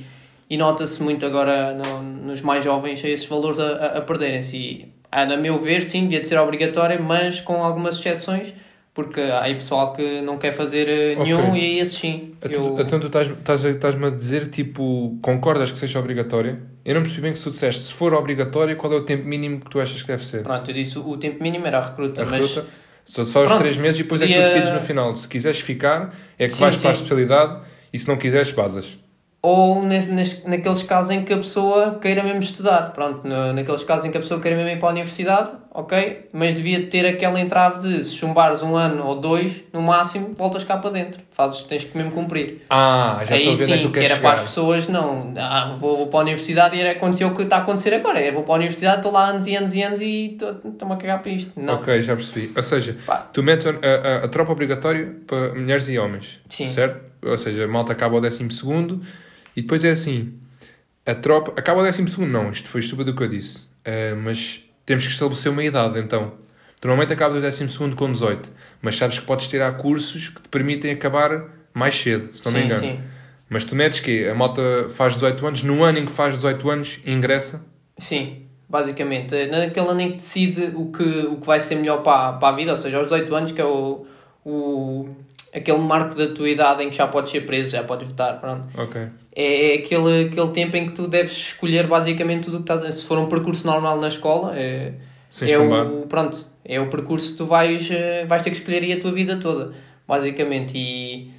e 0.50 0.56
nota-se 0.56 1.04
muito 1.04 1.26
agora 1.26 1.74
no- 1.74 2.02
nos 2.02 2.42
mais 2.42 2.64
jovens 2.64 3.04
esses 3.04 3.28
valores 3.28 3.60
a, 3.60 3.68
a, 3.68 3.98
a 3.98 4.02
perderem-se. 4.02 4.56
E, 4.56 4.86
a 5.12 5.24
a 5.24 5.36
meu 5.36 5.58
ver, 5.58 5.82
sim, 5.84 6.04
devia 6.04 6.22
de 6.22 6.28
ser 6.28 6.38
obrigatória, 6.40 6.98
mas 6.98 7.42
com 7.42 7.62
algumas 7.62 7.98
exceções, 8.00 8.54
porque 8.94 9.22
há 9.22 9.44
aí 9.44 9.56
pessoal 9.56 9.94
que 9.94 10.22
não 10.22 10.38
quer 10.38 10.52
fazer 10.52 10.88
eh, 10.88 11.16
nenhum 11.16 11.56
e 11.56 11.60
aí 11.62 11.80
esses 11.80 11.98
sim. 11.98 12.34
Então, 12.44 12.66
Eu- 12.76 12.82
então 12.82 13.00
tu 13.00 13.08
estás- 13.08 13.28
estás 13.28 13.66
a- 13.66 13.70
estás-me 13.70 14.06
a 14.06 14.10
dizer, 14.10 14.48
tipo, 14.50 15.18
concordas 15.22 15.72
que 15.72 15.80
seja 15.80 16.00
obrigatória? 16.00 16.60
Eu 16.84 16.96
não 16.96 17.02
percebi 17.02 17.22
bem 17.22 17.34
que 17.34 17.40
tu 17.42 17.50
disseste, 17.50 17.84
se 17.84 17.94
for 17.94 18.14
obrigatória, 18.14 18.76
qual 18.76 18.92
é 18.92 18.96
o 18.98 19.04
tempo 19.06 19.26
mínimo 19.26 19.62
que 19.62 19.70
tu 19.70 19.80
achas 19.80 20.02
que 20.02 20.08
deve 20.08 20.26
ser? 20.26 20.44
Pronto, 20.44 20.70
eu 20.70 20.74
disse 20.74 20.98
o 21.00 21.16
tempo 21.18 21.42
mínimo 21.42 21.66
era 21.68 21.78
a 21.80 21.90
recruta, 21.90 22.22
A 22.24 22.26
mas 22.26 22.42
recruta? 22.42 22.66
Só, 23.06 23.24
só 23.26 23.42
os 23.42 23.46
Pronto, 23.48 23.60
três 23.62 23.78
meses 23.78 24.00
e 24.00 24.04
depois 24.04 24.22
é 24.22 24.28
que 24.28 24.34
tu 24.34 24.38
podia- 24.40 24.54
decides 24.54 24.72
no 24.74 24.82
final. 24.82 25.16
Se 25.16 25.28
quiseres 25.28 25.60
ficar, 25.60 26.14
é 26.38 26.48
que 26.48 26.54
Sim, 26.54 26.60
vais 26.60 26.76
para 26.78 26.92
a 26.92 26.94
sim. 26.94 27.02
especialidade 27.04 27.62
e 27.94 27.98
se 27.98 28.08
não 28.08 28.18
quiseres, 28.18 28.52
basas. 28.52 28.98
Ou 29.44 29.82
nes, 29.84 30.08
nes, 30.08 30.44
naqueles 30.46 30.84
casos 30.84 31.10
em 31.12 31.24
que 31.24 31.34
a 31.34 31.38
pessoa 31.38 31.98
queira 32.00 32.22
mesmo 32.24 32.42
estudar. 32.44 32.92
Pronto, 32.94 33.28
na, 33.28 33.52
naqueles 33.54 33.84
casos 33.84 34.06
em 34.06 34.12
que 34.12 34.18
a 34.18 34.22
pessoa 34.22 34.40
queira 34.40 34.56
mesmo 34.56 34.70
ir 34.70 34.78
para 34.80 34.90
a 34.90 34.92
universidade, 34.92 35.52
ok, 35.74 36.30
mas 36.32 36.54
devia 36.54 36.88
ter 36.88 37.08
aquela 37.08 37.40
entrave 37.40 37.88
de 37.88 38.04
se 38.04 38.16
chumbares 38.16 38.62
um 38.62 38.76
ano 38.76 39.04
ou 39.04 39.20
dois, 39.20 39.64
no 39.74 39.82
máximo, 39.82 40.36
voltas 40.38 40.64
cá 40.64 40.78
para 40.78 40.92
dentro. 40.92 41.22
Fazes, 41.32 41.64
tens 41.64 41.84
que 41.84 41.98
mesmo 41.98 42.12
cumprir. 42.12 42.62
Ah, 42.70 43.24
já 43.28 43.36
estou 43.36 43.54
a 43.54 43.56
ver 43.56 43.64
é 43.64 43.82
sim, 43.82 43.88
que 43.88 44.00
que 44.00 44.06
era 44.06 44.18
para 44.18 44.30
as 44.30 44.36
chegar. 44.36 44.44
pessoas, 44.48 44.88
não, 44.88 45.34
ah, 45.36 45.76
vou, 45.80 45.98
vou 45.98 46.08
para 46.08 46.20
a 46.20 46.22
universidade 46.24 46.78
e 46.78 46.80
era 46.82 46.92
acontecer 46.92 47.26
o 47.26 47.34
que 47.34 47.42
está 47.42 47.56
a 47.58 47.60
acontecer 47.62 47.96
agora. 47.96 48.20
É, 48.20 48.32
vou 48.32 48.44
para 48.44 48.54
a 48.54 48.58
universidade, 48.58 48.98
estou 48.98 49.12
lá 49.12 49.26
anos 49.30 49.48
e 49.48 49.56
anos 49.56 49.74
e 49.74 49.82
anos 49.82 50.02
e 50.02 50.26
estou- 50.34 50.52
estou-me 50.72 50.94
a 50.94 50.98
cagar 50.98 51.20
para 51.20 51.32
isto. 51.32 51.60
Não. 51.60 51.76
Ok, 51.76 52.00
já 52.04 52.16
percebi. 52.16 52.52
Ou 52.56 52.62
seja, 52.62 52.96
Pá. 53.08 53.28
tu 53.34 53.42
metes 53.42 53.66
a, 53.66 53.72
a, 53.72 54.26
a 54.26 54.28
tropa 54.28 54.52
obrigatória 54.52 55.16
para 55.26 55.56
mulheres 55.56 55.90
e 55.90 55.98
homens. 55.98 56.40
Sim. 56.48 56.68
Certo? 56.68 57.10
Ou 57.28 57.38
seja, 57.38 57.66
a 57.66 57.68
malta 57.68 57.92
acaba 57.94 58.16
ao 58.16 58.22
12 58.22 58.48
segundo 58.52 59.02
e 59.56 59.62
depois 59.62 59.84
é 59.84 59.92
assim. 59.92 60.34
A 61.06 61.16
tropa... 61.16 61.54
Acaba 61.60 61.80
ao 61.80 61.86
12 61.86 62.08
segundo, 62.08 62.32
não. 62.32 62.52
Isto 62.52 62.70
foi 62.70 62.82
estúpido 62.82 63.12
o 63.12 63.16
que 63.16 63.24
eu 63.24 63.28
disse. 63.28 63.66
Ah, 63.86 64.16
mas 64.16 64.64
temos 64.86 65.06
que 65.06 65.14
estabelecer 65.14 65.52
uma 65.52 65.64
idade, 65.64 66.00
então. 66.00 66.34
Normalmente 66.84 67.14
acabas 67.14 67.38
o 67.38 67.42
12 67.42 67.70
segundo 67.70 67.96
com 67.96 68.12
18. 68.12 68.50
Mas 68.82 68.96
sabes 68.96 69.20
que 69.20 69.26
podes 69.26 69.48
tirar 69.48 69.72
cursos 69.74 70.30
que 70.30 70.42
te 70.42 70.50
permitem 70.50 70.92
acabar 70.92 71.50
mais 71.74 71.96
cedo, 71.96 72.30
se 72.34 72.44
não 72.46 72.52
me 72.52 72.60
sim, 72.60 72.66
engano. 72.66 72.82
sim. 72.82 73.00
Mas 73.50 73.64
tu 73.66 73.76
metes 73.76 74.00
que 74.00 74.28
a 74.28 74.34
malta 74.34 74.62
faz 74.90 75.14
18 75.16 75.46
anos, 75.46 75.64
no 75.64 75.84
ano 75.84 76.00
em 76.00 76.06
que 76.06 76.12
faz 76.12 76.36
18 76.36 76.70
anos, 76.70 77.00
ingressa. 77.06 77.66
Sim, 77.98 78.44
basicamente. 78.68 79.36
É 79.36 79.48
Naquele 79.48 79.88
ano 79.88 80.00
em 80.00 80.10
que 80.12 80.16
decide 80.18 80.72
o 80.74 80.92
que, 80.92 81.04
o 81.04 81.38
que 81.38 81.46
vai 81.46 81.60
ser 81.60 81.76
melhor 81.76 82.02
para, 82.02 82.34
para 82.34 82.50
a 82.50 82.52
vida, 82.54 82.72
ou 82.72 82.78
seja, 82.78 82.98
aos 82.98 83.08
18 83.08 83.36
anos, 83.36 83.52
que 83.52 83.60
é 83.62 83.66
o, 83.66 84.06
o, 84.46 85.10
aquele 85.54 85.80
marco 85.80 86.16
da 86.16 86.30
tua 86.30 86.50
idade 86.50 86.84
em 86.84 86.90
que 86.90 86.96
já 86.96 87.08
podes 87.08 87.30
ser 87.30 87.46
preso, 87.46 87.72
já 87.72 87.84
podes 87.84 88.08
votar, 88.08 88.40
pronto. 88.40 88.68
Ok. 88.78 89.02
É, 89.36 89.76
é 89.76 89.80
aquele, 89.80 90.26
aquele 90.26 90.50
tempo 90.50 90.76
em 90.76 90.86
que 90.88 90.92
tu 90.92 91.08
deves 91.08 91.32
escolher 91.32 91.88
basicamente 91.88 92.46
tudo 92.46 92.60
o 92.60 92.64
que 92.64 92.72
estás... 92.72 92.96
Se 92.96 93.06
for 93.06 93.18
um 93.18 93.28
percurso 93.28 93.66
normal 93.66 94.00
na 94.00 94.08
escola, 94.08 94.58
é, 94.58 94.94
Sem 95.30 95.52
é 95.52 95.58
o, 95.58 96.06
pronto, 96.08 96.46
é 96.66 96.80
o 96.80 96.90
percurso 96.90 97.32
que 97.32 97.38
tu 97.38 97.46
vais, 97.46 97.90
eh, 97.90 98.26
vais 98.26 98.44
ter 98.44 98.52
que 98.52 98.58
escolher 98.58 98.84
aí 98.84 98.94
a 98.94 99.00
tua 99.00 99.12
vida 99.12 99.38
toda, 99.38 99.74
basicamente. 100.08 100.78
E 100.78 101.32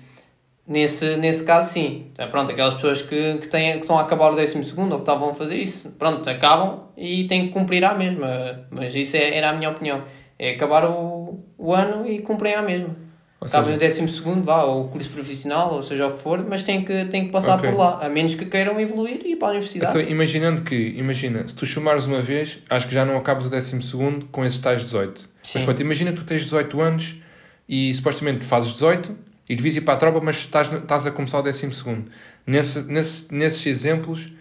nesse, 0.66 1.16
nesse 1.16 1.44
caso, 1.44 1.70
sim. 1.70 2.06
É, 2.18 2.26
Pronto, 2.26 2.50
aquelas 2.50 2.75
pessoas 2.75 3.02
que, 3.02 3.38
que, 3.38 3.49
têm, 3.49 3.72
que 3.75 3.80
estão 3.80 3.99
a 3.99 4.02
acabar 4.02 4.32
o 4.32 4.37
12 4.37 4.58
ou 4.58 4.88
que 4.88 4.94
estavam 4.94 5.30
a 5.30 5.34
fazer 5.34 5.56
isso, 5.56 5.92
pronto, 5.99 6.28
acabam 6.28 6.84
e 6.96 7.25
têm 7.26 7.46
que 7.46 7.52
cumprir 7.52 7.84
à 7.84 7.94
mesma. 7.94 8.66
Mas 8.70 8.94
isso 8.94 9.16
é, 9.16 9.37
era 9.37 9.50
a 9.50 9.52
minha 9.52 9.70
opinião. 9.70 10.02
É 10.38 10.50
acabar 10.50 10.84
o, 10.87 11.40
o 11.58 11.72
ano 11.72 12.06
e 12.06 12.20
cumprir 12.20 12.56
à 12.56 12.62
mesma. 12.62 12.96
Ou 13.43 13.49
Acabam 13.49 13.76
seja, 13.76 14.02
no 14.02 14.07
12 14.07 14.41
vá, 14.43 14.63
ou 14.63 14.87
curso 14.87 15.11
profissional, 15.11 15.75
ou 15.75 15.83
seja 15.83 16.07
o 16.07 16.13
que 16.13 16.21
for, 16.21 16.47
mas 16.49 16.63
têm 16.63 16.85
que, 16.85 17.07
têm 17.07 17.26
que 17.26 17.33
passar 17.33 17.57
Ok. 17.57 17.69
por 17.69 17.76
lá, 17.76 17.99
a 18.00 18.09
menos 18.09 18.37
que 18.37 18.45
queiram 18.45 18.78
evoluir 18.81 19.21
e 19.25 19.33
ir 19.33 19.37
para 19.37 19.49
a 19.49 19.50
universidade. 19.50 19.99
Então, 19.99 20.09
imaginando 20.09 20.63
que, 20.63 20.76
imagina, 20.97 21.49
se 21.49 21.57
tu 21.57 21.67
chumares 21.67 22.07
uma 22.07 22.23
vez, 22.23 22.61
acho 22.71 22.87
que 22.87 22.95
já 22.95 23.05
não 23.05 23.17
acabas 23.17 23.45
o 23.47 23.50
12 23.50 23.83
segundo 23.83 24.26
com 24.26 24.45
esses 24.45 24.61
tais 24.61 24.85
18. 24.85 25.28
Mas 25.41 25.50
Sim. 25.50 25.65
pronto, 25.65 25.83
imagina 25.83 26.13
que 26.13 26.19
tu 26.19 26.25
tens 26.25 26.43
18 26.43 26.81
anos 26.81 27.17
e 27.69 27.93
supostamente 27.93 28.45
fazes 28.45 28.75
18 28.75 29.13
e 29.49 29.57
devias 29.57 29.75
ir 29.75 29.81
para 29.81 29.95
a 29.95 29.97
tropa, 29.97 30.21
mas 30.23 30.37
estás, 30.37 30.73
estás 30.73 31.05
a 31.05 31.11
começar 31.11 31.41
o 31.41 31.43
12 31.43 31.73
segundo. 31.73 32.05
Nesse, 32.47 32.83
nesse, 32.83 33.35
nesses 33.35 33.67
exemplos, 33.67 34.33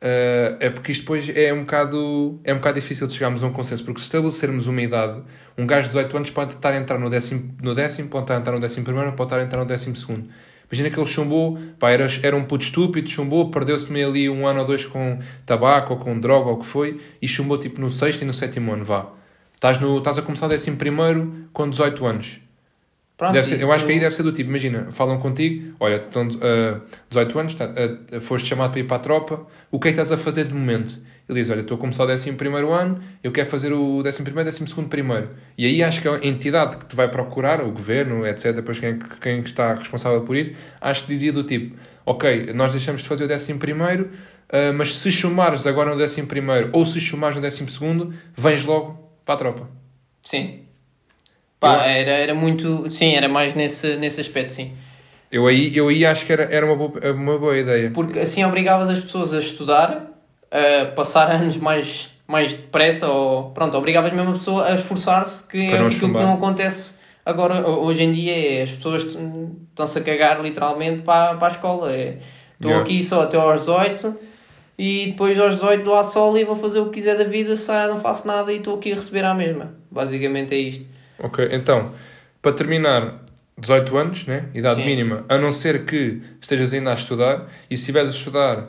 eh, 0.00 0.56
é 0.60 0.70
porque 0.70 0.92
isto 0.92 1.02
depois 1.02 1.28
é 1.28 1.52
um, 1.52 1.60
bocado, 1.60 2.40
é 2.44 2.52
um 2.52 2.58
bocado 2.58 2.80
difícil 2.80 3.06
de 3.06 3.14
chegarmos 3.14 3.42
a 3.42 3.46
um 3.46 3.52
consenso, 3.52 3.84
porque 3.84 4.00
se 4.00 4.06
estabelecermos 4.06 4.66
uma 4.66 4.80
idade, 4.80 5.22
um 5.56 5.66
gajo 5.66 5.88
de 5.88 5.94
18 5.94 6.16
anos 6.16 6.30
pode 6.30 6.54
estar 6.54 6.72
a 6.72 6.76
entrar 6.76 6.98
no 6.98 7.10
décimo, 7.10 7.52
no 7.60 7.74
décimo 7.74 8.08
pode 8.08 8.24
estar 8.24 8.36
a 8.36 8.40
entrar 8.40 8.52
no 8.52 8.60
décimo 8.60 8.84
primeiro, 8.84 9.12
pode 9.12 9.28
estar 9.28 9.40
a 9.40 9.44
entrar 9.44 9.60
no 9.60 9.66
décimo 9.66 9.96
segundo. 9.96 10.28
Imagina 10.70 10.90
que 10.90 11.00
ele 11.00 11.06
chumbou, 11.06 11.58
pá, 11.78 11.90
era, 11.90 12.06
era 12.22 12.36
um 12.36 12.44
puto 12.44 12.64
estúpido, 12.64 13.08
chumbou, 13.08 13.50
perdeu-se 13.50 13.90
meio 13.90 14.08
ali 14.08 14.28
um 14.28 14.46
ano 14.46 14.60
ou 14.60 14.66
dois 14.66 14.84
com 14.84 15.18
tabaco 15.46 15.94
ou 15.94 15.98
com 15.98 16.18
droga 16.20 16.50
ou 16.50 16.56
o 16.56 16.58
que 16.58 16.66
foi, 16.66 17.00
e 17.20 17.26
chumbou 17.26 17.58
tipo 17.58 17.80
no 17.80 17.90
sexto 17.90 18.22
e 18.22 18.24
no 18.24 18.32
sétimo 18.32 18.72
ano, 18.72 18.84
vá. 18.84 19.10
Estás, 19.54 19.80
no, 19.80 19.98
estás 19.98 20.18
a 20.18 20.22
começar 20.22 20.46
o 20.46 20.48
décimo 20.48 20.76
primeiro 20.76 21.48
com 21.52 21.68
18 21.68 22.06
anos. 22.06 22.47
Pronto, 23.18 23.32
Deve 23.32 23.48
ser- 23.48 23.60
Eu 23.60 23.72
acho 23.72 23.84
que 23.84 23.90
aí 23.90 23.98
deve 23.98 24.14
ser 24.14 24.22
do 24.22 24.32
tipo, 24.32 24.48
imagina, 24.48 24.92
falam 24.92 25.18
contigo, 25.18 25.74
olha, 25.80 25.96
estão 25.96 26.24
uh, 26.28 26.80
18 27.10 27.38
anos, 27.40 27.54
tá, 27.56 27.64
uh, 28.14 28.20
foste 28.20 28.46
chamado 28.48 28.70
para 28.70 28.78
ir 28.80 28.84
para 28.84 28.96
a 28.96 29.00
tropa, 29.00 29.44
o 29.72 29.80
que 29.80 29.88
é 29.88 29.92
que 29.92 30.00
estás 30.00 30.12
a 30.12 30.22
fazer 30.22 30.44
de 30.44 30.54
momento? 30.54 30.96
Ele 31.28 31.40
diz, 31.40 31.50
olha, 31.50 31.62
estou 31.62 31.76
a 31.76 31.80
começar 31.80 32.04
o 32.04 32.10
11 32.10 32.32
primeiro 32.34 32.72
ano, 32.72 33.00
eu 33.22 33.32
quero 33.32 33.50
fazer 33.50 33.72
o 33.72 34.04
11 34.06 34.22
primeiro, 34.22 34.48
12 34.48 34.64
segundo 34.68 34.88
primeiro. 34.88 35.30
E 35.58 35.66
aí 35.66 35.82
acho 35.82 36.00
que 36.00 36.06
a 36.08 36.16
entidade 36.24 36.76
que 36.76 36.86
te 36.86 36.94
vai 36.94 37.08
procurar, 37.10 37.60
o 37.60 37.72
governo, 37.72 38.24
etc, 38.24 38.54
depois 38.54 38.78
quem, 38.78 38.96
quem 39.20 39.40
está 39.40 39.74
responsável 39.74 40.20
por 40.22 40.36
isso, 40.36 40.52
acho 40.80 41.02
que 41.02 41.08
dizia 41.08 41.32
do 41.32 41.42
tipo, 41.42 41.76
ok, 42.06 42.52
nós 42.54 42.70
deixamos 42.70 43.02
de 43.02 43.08
fazer 43.08 43.28
o 43.28 43.34
11 43.34 43.52
primeiro, 43.54 44.04
uh, 44.04 44.72
mas 44.76 44.96
se 44.96 45.10
chumares 45.10 45.66
agora 45.66 45.92
no 45.92 46.00
11 46.00 46.22
primeiro, 46.22 46.70
ou 46.72 46.86
se 46.86 47.00
chumares 47.00 47.34
no 47.34 47.42
12 47.42 47.68
segundo, 47.68 48.14
vens 48.36 48.64
logo 48.64 49.10
para 49.26 49.34
a 49.34 49.38
tropa. 49.38 49.68
Sim. 50.22 50.67
Pá, 51.60 51.74
Eu- 51.74 51.80
era, 51.80 52.10
era 52.10 52.34
muito. 52.34 52.88
Sim, 52.90 53.14
era 53.14 53.28
mais 53.28 53.54
nesse, 53.54 53.96
nesse 53.96 54.20
aspecto, 54.20 54.52
sim. 54.52 54.72
Eu 55.30 55.46
aí, 55.46 55.76
eu 55.76 55.88
aí 55.88 56.06
acho 56.06 56.24
que 56.24 56.32
era, 56.32 56.44
era 56.44 56.64
uma, 56.64 56.76
boa, 56.76 57.12
uma 57.12 57.38
boa 57.38 57.56
ideia. 57.58 57.90
Porque 57.90 58.18
assim 58.18 58.44
obrigavas 58.44 58.88
as 58.88 58.98
pessoas 59.00 59.34
a 59.34 59.38
estudar, 59.38 60.06
a 60.50 60.86
passar 60.92 61.28
anos 61.34 61.56
mais, 61.58 62.10
mais 62.26 62.52
depressa, 62.54 63.08
ou 63.08 63.50
pronto, 63.50 63.76
obrigavas 63.76 64.12
mesmo 64.12 64.30
a 64.30 64.34
pessoa 64.34 64.66
a 64.66 64.74
esforçar-se, 64.74 65.46
que 65.46 65.58
é 65.58 65.74
aquilo 65.74 65.90
que 65.90 66.06
não 66.20 66.34
acontece 66.34 66.98
agora, 67.26 67.68
hoje 67.68 68.04
em 68.04 68.12
dia. 68.12 68.32
É, 68.60 68.62
as 68.62 68.72
pessoas 68.72 69.02
estão-se 69.04 69.98
a 69.98 70.02
cagar 70.02 70.40
literalmente 70.42 71.02
para, 71.02 71.34
para 71.36 71.48
a 71.48 71.50
escola. 71.50 71.92
É, 71.92 72.16
Estou 72.54 72.70
Yeah. 72.72 72.84
aqui 72.90 73.02
só 73.04 73.22
até 73.22 73.36
aos 73.36 73.60
18 73.60 74.16
e 74.76 75.06
depois 75.10 75.38
aos 75.38 75.54
18 75.56 75.84
dou 75.84 75.94
à 75.94 76.02
sol 76.02 76.36
e 76.38 76.42
vou 76.42 76.56
fazer 76.56 76.80
o 76.80 76.86
que 76.86 76.94
quiser 76.94 77.16
da 77.16 77.22
vida, 77.24 77.56
sai, 77.56 77.86
não 77.86 77.96
faço 77.96 78.26
nada 78.26 78.52
e 78.52 78.56
estou 78.56 78.76
aqui 78.76 78.90
a 78.92 78.94
receber 78.96 79.24
à 79.24 79.32
mesma. 79.34 79.74
Basicamente 79.90 80.54
é 80.54 80.58
isto. 80.58 80.84
Ok, 81.18 81.48
então, 81.52 81.92
para 82.40 82.52
terminar, 82.52 83.24
18 83.58 83.96
anos, 83.96 84.26
né? 84.26 84.46
idade 84.54 84.76
Sim. 84.76 84.86
mínima, 84.86 85.24
a 85.28 85.36
não 85.36 85.50
ser 85.50 85.84
que 85.84 86.22
estejas 86.40 86.72
ainda 86.72 86.90
a 86.90 86.94
estudar, 86.94 87.48
e 87.68 87.76
se 87.76 87.82
estiveres 87.82 88.10
a 88.10 88.12
estudar, 88.12 88.68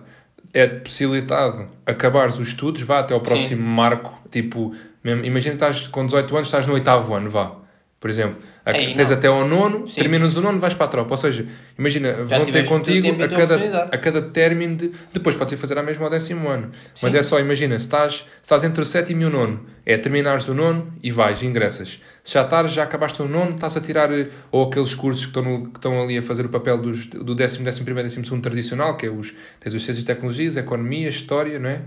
é 0.54 0.68
possibilitado 0.68 1.68
acabares 1.86 2.40
os 2.40 2.48
estudos, 2.48 2.82
vá 2.82 3.00
até 3.00 3.14
ao 3.14 3.22
próximo 3.22 3.62
marco, 3.62 4.20
tipo, 4.32 4.76
mesmo, 5.04 5.24
imagina 5.24 5.56
que 5.56 5.64
estás 5.64 5.88
com 5.88 6.06
18 6.06 6.36
anos, 6.36 6.48
estás 6.48 6.66
no 6.66 6.74
oitavo 6.74 7.14
ano, 7.14 7.30
vá, 7.30 7.56
por 8.00 8.10
exemplo. 8.10 8.38
Tens 8.74 9.10
não. 9.10 9.18
até 9.18 9.28
ao 9.28 9.48
nono, 9.48 9.88
Sim. 9.88 10.02
terminas 10.02 10.36
o 10.36 10.42
nono, 10.42 10.60
vais 10.60 10.74
para 10.74 10.86
a 10.86 10.90
tropa. 10.90 11.12
Ou 11.12 11.18
seja, 11.18 11.46
imagina, 11.78 12.14
vão 12.26 12.46
ter 12.46 12.66
contigo 12.66 13.08
a 13.24 13.28
cada, 13.28 13.84
a 13.84 13.98
cada 13.98 14.22
término 14.22 14.76
de. 14.76 14.92
Depois 15.14 15.36
podes 15.36 15.54
ir 15.54 15.58
fazer 15.58 15.78
a 15.78 15.84
mesma 15.84 16.06
ao 16.06 16.10
décimo 16.10 16.48
ano. 16.50 16.72
Mas 17.02 17.12
Sim. 17.12 17.18
é 17.18 17.24
só, 17.24 17.40
imagina, 17.40 17.78
se 17.80 17.86
estás, 17.86 18.14
se 18.16 18.24
estás 18.44 18.64
entre 18.64 18.82
o 18.82 18.86
sétimo 18.86 19.22
e 19.22 19.26
o 19.26 19.30
nono, 19.30 19.62
é 19.86 19.98
terminares 19.98 20.48
o 20.48 20.54
nono 20.54 20.94
e 21.02 21.12
vais, 21.12 21.42
ingressas. 21.44 22.02
Se 22.24 22.34
já 22.34 22.44
estás, 22.44 22.72
já 22.74 22.84
acabaste 22.84 23.22
o 23.22 23.28
nono, 23.28 23.56
estás 23.56 23.76
a 23.78 23.82
tirar 23.82 24.12
eh, 24.12 24.28
ou 24.52 24.66
aqueles 24.68 24.94
cursos 24.94 25.22
que 25.26 25.30
estão, 25.30 25.44
no- 25.44 25.70
que 25.72 25.78
estão 25.78 26.02
ali 26.02 26.18
a 26.18 26.22
fazer 26.22 26.46
o 26.46 26.50
papel 26.50 26.78
dos, 26.78 27.08
do 27.08 27.34
décimo, 27.34 27.64
décimo 27.66 27.86
primeiro, 27.86 28.08
décimo 28.08 28.24
segundo 28.26 28.44
tradicional, 28.44 28.98
que 28.98 29.06
é 29.06 29.10
os, 29.10 29.34
tens 29.60 29.74
os 29.74 29.84
ciências 29.84 30.00
e 30.00 30.06
tecnologias, 30.06 30.56
economia, 30.58 31.10
história, 31.10 31.58
não 31.58 31.70
é? 31.70 31.82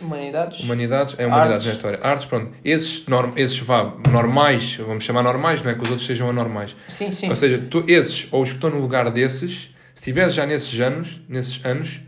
Humanidades. 0.00 0.60
Humanidades, 0.60 1.14
é 1.18 1.26
humanidades 1.26 1.52
Artes. 1.52 1.66
na 1.66 1.72
história. 1.72 1.98
Artes, 2.02 2.24
pronto. 2.26 2.52
Esses, 2.64 3.06
norm, 3.06 3.32
esses 3.36 3.58
vá, 3.58 3.94
normais, 4.10 4.76
vamos 4.76 5.04
chamar 5.04 5.22
normais, 5.22 5.62
não 5.62 5.70
é 5.70 5.74
que 5.74 5.82
os 5.82 5.88
outros 5.88 6.06
sejam 6.06 6.28
anormais. 6.30 6.76
Sim, 6.88 7.10
sim. 7.12 7.28
Ou 7.30 7.36
seja, 7.36 7.58
tu, 7.70 7.84
esses, 7.88 8.28
ou 8.30 8.42
os 8.42 8.50
que 8.50 8.56
estão 8.56 8.70
no 8.70 8.80
lugar 8.80 9.08
desses, 9.10 9.52
se 9.94 10.00
estiveres 10.02 10.34
já 10.34 10.44
nesses 10.46 10.78
anos, 10.80 11.20
nesses 11.28 11.64
anos, 11.64 12.00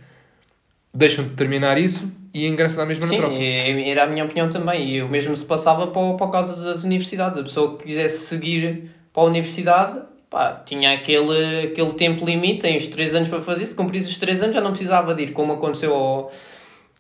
deixam 0.93 1.25
de 1.25 1.31
terminar 1.31 1.79
isso 1.79 2.13
e 2.35 2.47
ingressam 2.47 2.79
na 2.79 2.87
mesma 2.87 3.07
Sim, 3.07 3.17
na 3.17 3.27
tropa. 3.27 3.37
é- 3.43 3.89
era 3.89 4.05
a 4.05 4.07
minha 4.07 4.25
opinião 4.25 4.51
também. 4.51 4.87
E 4.87 4.97
eu 4.97 5.09
mesmo 5.09 5.35
se 5.37 5.45
passava 5.45 5.87
para, 5.87 6.01
o- 6.03 6.17
para 6.17 6.27
o 6.27 6.31
caso 6.31 6.63
das 6.65 6.85
universidades. 6.85 7.39
A 7.39 7.43
pessoa 7.43 7.77
que 7.79 7.85
quisesse 7.85 8.27
seguir 8.27 8.91
para 9.15 9.23
a 9.23 9.27
universidade, 9.27 10.01
pá, 10.29 10.63
tinha 10.65 10.93
aquele, 10.93 11.69
aquele 11.69 11.93
tempo 11.95 12.25
limite, 12.27 12.61
tem 12.61 12.77
os 12.77 12.87
3 12.89 13.15
anos 13.15 13.29
para 13.29 13.41
fazer. 13.41 13.65
Se 13.65 13.75
cumprisse 13.75 14.11
os 14.11 14.19
3 14.19 14.43
anos 14.43 14.55
já 14.55 14.61
não 14.61 14.71
precisava 14.73 15.15
de 15.15 15.23
ir, 15.23 15.33
como 15.33 15.55
aconteceu 15.55 15.95
ao, 15.95 16.31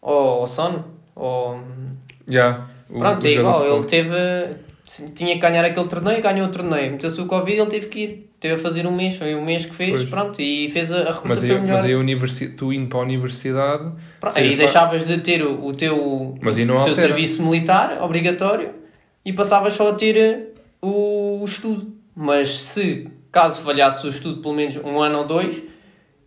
ao, 0.02 0.16
ao 0.40 0.46
Son. 0.46 0.84
Ao... 1.16 1.60
Já. 2.28 2.66
o- 2.90 2.98
Pronto, 2.98 3.22
o 3.24 3.26
é 3.26 3.30
jogador 3.30 3.64
igual. 3.64 3.76
Ele 3.78 3.86
teve. 3.86 4.16
Tinha 5.14 5.34
que 5.34 5.40
ganhar 5.40 5.64
aquele 5.64 5.86
torneio, 5.88 6.22
ganhou 6.22 6.46
o 6.46 6.50
torneio. 6.50 6.92
Meteu-se 6.92 7.20
o 7.20 7.26
Covid 7.26 7.58
ele 7.60 7.70
teve 7.70 7.86
que 7.88 7.98
ir. 8.00 8.24
Teve 8.40 8.54
a 8.54 8.58
fazer 8.58 8.86
um 8.86 8.94
mês, 8.94 9.16
foi 9.16 9.34
um 9.34 9.44
mês 9.44 9.66
que 9.66 9.74
fez, 9.74 9.90
Pois. 9.98 10.08
pronto, 10.08 10.40
e 10.40 10.68
fez 10.68 10.92
a, 10.92 10.98
a 10.98 11.04
recruta 11.06 11.28
Mas 11.28 11.42
aí, 11.42 11.48
melhor. 11.50 11.66
mas 11.66 11.84
aí 11.84 11.92
a 11.92 11.98
universi... 11.98 12.48
tu 12.50 12.72
indo 12.72 12.86
para 12.86 13.00
a 13.00 13.02
universidade. 13.02 13.92
Pronto, 14.20 14.38
aí 14.38 14.54
deixavas 14.54 15.04
de 15.04 15.18
ter 15.18 15.42
o, 15.44 15.66
o 15.66 15.72
teu 15.74 16.38
Mas 16.40 16.56
o, 16.56 16.66
o 16.68 16.72
altera. 16.74 16.94
serviço 16.94 17.42
militar 17.42 18.00
obrigatório 18.00 18.70
e 19.24 19.32
passavas 19.32 19.72
só 19.74 19.90
a 19.90 19.94
ter 19.94 20.16
eh, 20.16 20.40
o, 20.80 21.40
o 21.42 21.44
estudo. 21.44 21.92
Mas 22.14 22.60
se, 22.60 23.08
caso 23.32 23.60
falhasse 23.62 24.06
o 24.06 24.08
estudo 24.10 24.40
pelo 24.40 24.54
menos 24.54 24.76
um 24.76 25.02
ano 25.02 25.18
ou 25.18 25.26
dois, 25.26 25.60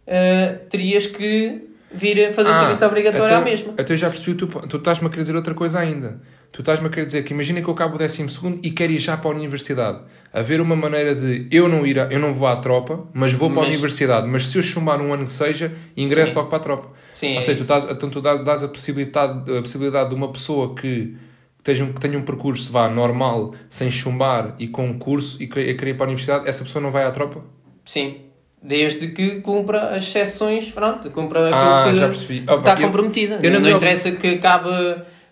eh, 0.06 0.58
terias 0.70 1.06
que 1.06 1.62
vir 1.94 2.32
fazer 2.32 2.50
Ah, 2.50 2.54
serviço 2.54 2.86
obrigatório 2.86 3.26
então, 3.28 3.42
à 3.42 3.46
mesma. 3.46 3.74
Então 3.74 3.86
eu 3.90 3.98
já 3.98 4.10
percebi, 4.10 4.36
tu, 4.38 4.48
tu 4.48 4.78
estás-me 4.78 5.08
a 5.08 5.10
querer 5.10 5.24
dizer 5.24 5.36
outra 5.36 5.54
coisa 5.54 5.80
ainda. 5.80 6.22
Tu 6.52 6.62
estás-me 6.62 6.88
a 6.88 6.90
querer 6.90 7.06
dizer 7.06 7.24
que 7.24 7.34
imagina 7.34 7.62
que 7.62 7.68
eu 7.70 7.74
acabo 7.74 7.96
o 7.96 7.98
12 7.98 8.26
e 8.62 8.72
quero 8.72 8.92
ir 8.92 9.00
já 9.00 9.16
para 9.16 9.30
a 9.32 9.34
universidade. 9.34 10.00
Haver 10.34 10.60
uma 10.60 10.76
maneira 10.76 11.16
de 11.16 11.48
eu 11.52 11.68
não 11.70 11.86
ir, 11.86 11.98
a- 12.00 12.08
eu 12.12 12.20
não 12.20 12.34
vou 12.34 12.48
à 12.48 12.56
tropa, 12.58 13.06
mas 13.14 13.32
vou 13.34 13.50
para 13.50 13.60
a 13.60 13.66
Mas- 13.66 13.74
universidade. 13.74 14.28
Mas 14.28 14.48
se 14.48 14.58
eu 14.58 14.64
chumbar 14.64 15.02
um 15.02 15.14
ano 15.14 15.26
que 15.26 15.32
seja, 15.32 15.72
ingresso 15.96 16.32
Sim. 16.32 16.36
logo 16.38 16.50
para 16.50 16.58
a 16.58 16.62
tropa. 16.62 16.90
Sim, 17.14 17.34
Ou 17.34 17.38
é 17.38 17.42
seja, 17.42 17.64
tu 17.64 17.68
dás, 17.68 17.86
então 17.90 18.10
tu 18.10 18.20
dás, 18.22 18.40
dás 18.42 18.64
a, 18.64 18.68
possibilidade, 18.68 19.58
a 19.58 19.62
possibilidade 19.62 20.10
de 20.10 20.16
uma 20.16 20.30
pessoa 20.30 20.76
que 20.76 21.16
tenha, 21.64 21.84
um- 21.86 21.94
que 21.94 22.02
tenha 22.02 22.18
um 22.18 22.22
percurso 22.24 22.70
vá, 22.72 22.90
normal, 22.90 23.54
sem 23.70 23.90
chumbar 23.90 24.56
e 24.60 24.68
com 24.68 24.86
um 24.88 24.98
curso 24.98 25.42
e 25.42 25.48
que 25.48 25.60
a 25.60 25.76
querer 25.78 25.92
ir 25.92 25.94
para 25.96 26.06
a 26.06 26.10
universidade, 26.10 26.50
essa 26.50 26.64
pessoa 26.64 26.82
não 26.82 26.92
vai 26.92 27.04
à 27.06 27.12
tropa? 27.12 27.44
Sim. 27.86 28.18
Desde 28.64 29.08
que 29.08 29.42
cumpra 29.42 29.96
as 29.96 30.04
exceções, 30.04 30.70
pronto, 30.70 31.10
cumpra 31.10 31.50
Ah, 31.54 31.86
aquilo 31.90 32.12
que, 32.14 32.44
Opa, 32.44 32.56
está 32.56 32.74
eu- 32.74 32.88
comprometida. 32.88 33.40
eu 33.42 33.50
na 33.50 33.58
não 33.58 33.62
minha- 33.62 33.76
interessa 33.76 34.12
que 34.12 34.28
acabe, 34.36 34.70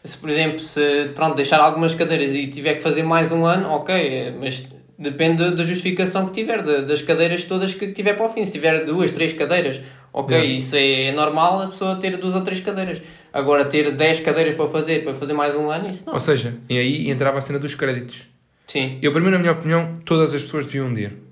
se 0.04 0.18
por 0.18 0.30
exemplo, 0.32 0.60
se 0.60 1.10
pronto, 1.14 1.36
deixar 1.36 1.60
algumas 1.60 1.94
cadeiras 1.94 2.34
e 2.34 2.48
tiver 2.48 2.74
que 2.76 2.82
fazer 2.82 3.04
mais 3.04 3.32
um 3.32 3.46
ano, 3.46 3.70
ok, 3.70 3.94
é, 3.96 4.32
mas 4.40 4.68
depende 4.98 5.54
da 5.56 5.64
justificação 5.64 6.26
que 6.26 6.32
tiver, 6.32 6.64
da- 6.64 6.82
das 6.82 7.04
cadeiras 7.04 7.44
todas 7.44 7.72
que 7.74 7.92
tiver 7.92 8.14
para 8.14 8.26
o 8.26 8.30
fim. 8.30 8.44
Se 8.44 8.52
tiver 8.54 8.84
duas, 8.84 9.12
três 9.12 9.32
cadeiras, 9.32 9.80
ok, 10.12 10.36
Yeah. 10.36 10.58
isso 10.58 10.76
é 10.76 11.12
normal 11.12 11.62
a 11.62 11.68
pessoa 11.68 11.96
ter 11.98 12.18
duas 12.18 12.34
ou 12.34 12.42
três 12.42 12.60
cadeiras. 12.60 13.00
Agora, 13.32 13.64
ter 13.64 13.92
dez 13.92 14.20
cadeiras 14.20 14.56
para 14.56 14.66
fazer, 14.66 15.04
para 15.04 15.14
fazer 15.14 15.34
mais 15.34 15.56
um 15.56 15.70
ano, 15.70 15.88
isso 15.88 16.04
não. 16.08 16.16
Ou 16.16 16.20
seja, 16.20 16.56
e 16.68 16.76
aí 16.80 17.12
entrava 17.12 17.38
a 17.38 17.42
cena 17.42 17.60
dos 17.60 17.76
créditos. 17.76 18.24
Sim, 18.66 18.98
Eu, 19.04 19.12
mim, 19.22 19.30
na 19.30 19.38
minha 19.38 19.52
opinião, 19.52 20.00
todas 20.04 20.34
as 20.34 20.42
pessoas 20.42 20.66
deviam 20.66 20.92
ir. 20.98 21.29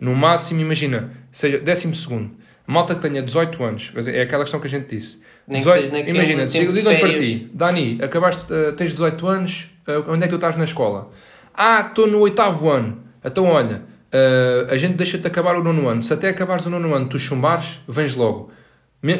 No 0.00 0.14
máximo, 0.14 0.60
imagina, 0.60 1.10
seja 1.30 1.58
décimo 1.58 1.94
segundo. 1.94 2.30
Malta 2.66 2.94
que 2.94 3.00
tenha 3.00 3.22
18 3.22 3.64
anos, 3.64 3.92
é 4.06 4.20
aquela 4.20 4.44
questão 4.44 4.60
que 4.60 4.66
a 4.66 4.70
gente 4.70 4.88
disse. 4.94 5.22
Nem 5.46 5.62
que 5.62 5.66
18 5.66 5.90
seja 5.90 6.10
imagina, 6.10 6.44
ligam 6.72 6.98
para 6.98 7.14
ti, 7.14 7.50
Dani, 7.52 7.98
acabaste, 8.02 8.52
eh, 8.52 8.72
tens 8.72 8.90
18 8.90 9.26
anos, 9.26 9.70
eh, 9.86 10.02
onde 10.06 10.24
é 10.24 10.26
que 10.26 10.28
tu 10.28 10.34
estás 10.34 10.56
na 10.56 10.64
escola? 10.64 11.10
Ah, 11.54 11.86
estou 11.88 12.06
no 12.06 12.20
oitavo 12.20 12.68
ano. 12.68 13.02
Então, 13.24 13.46
olha, 13.46 13.82
eh, 14.12 14.66
a 14.70 14.76
gente 14.76 14.94
deixa-te 14.96 15.26
acabar 15.26 15.56
o 15.56 15.64
nono 15.64 15.88
ano. 15.88 16.02
Se 16.02 16.12
até 16.12 16.28
acabares 16.28 16.66
o 16.66 16.70
nono 16.70 16.94
ano 16.94 17.08
tu 17.08 17.18
chumbares, 17.18 17.80
vens 17.88 18.14
logo. 18.14 18.50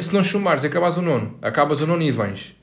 Se 0.01 0.13
não 0.13 0.23
chumbares 0.23 0.63
e 0.63 0.67
acabas 0.67 0.97
o 0.97 1.01
nono, 1.01 1.37
acabas 1.41 1.81
o 1.81 1.87
nono 1.87 2.03
e 2.03 2.11
vens. 2.11 2.55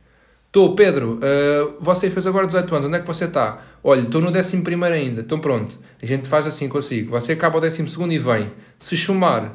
Estou, 0.57 0.75
Pedro, 0.75 1.19
eh, 1.23 1.69
você 1.79 2.09
fez 2.09 2.27
agora 2.27 2.47
18 2.47 2.75
anos, 2.75 2.87
onde 2.87 2.97
é 2.97 3.01
que 3.01 3.07
você 3.07 3.27
está? 3.27 3.59
Olha, 3.85 4.01
estou 4.01 4.23
no 4.23 4.31
11 4.31 4.63
primeiro 4.63 4.95
ainda, 4.95 5.21
então 5.21 5.39
pronto. 5.39 5.79
A 6.03 6.07
gente 6.07 6.27
faz 6.27 6.47
assim 6.47 6.67
consigo. 6.67 7.11
Você 7.11 7.33
acaba 7.33 7.59
o 7.59 7.61
12 7.61 7.87
segundo 7.91 8.11
e 8.15 8.19
vem. 8.19 8.51
Se 8.79 8.97
chumbar, 8.97 9.53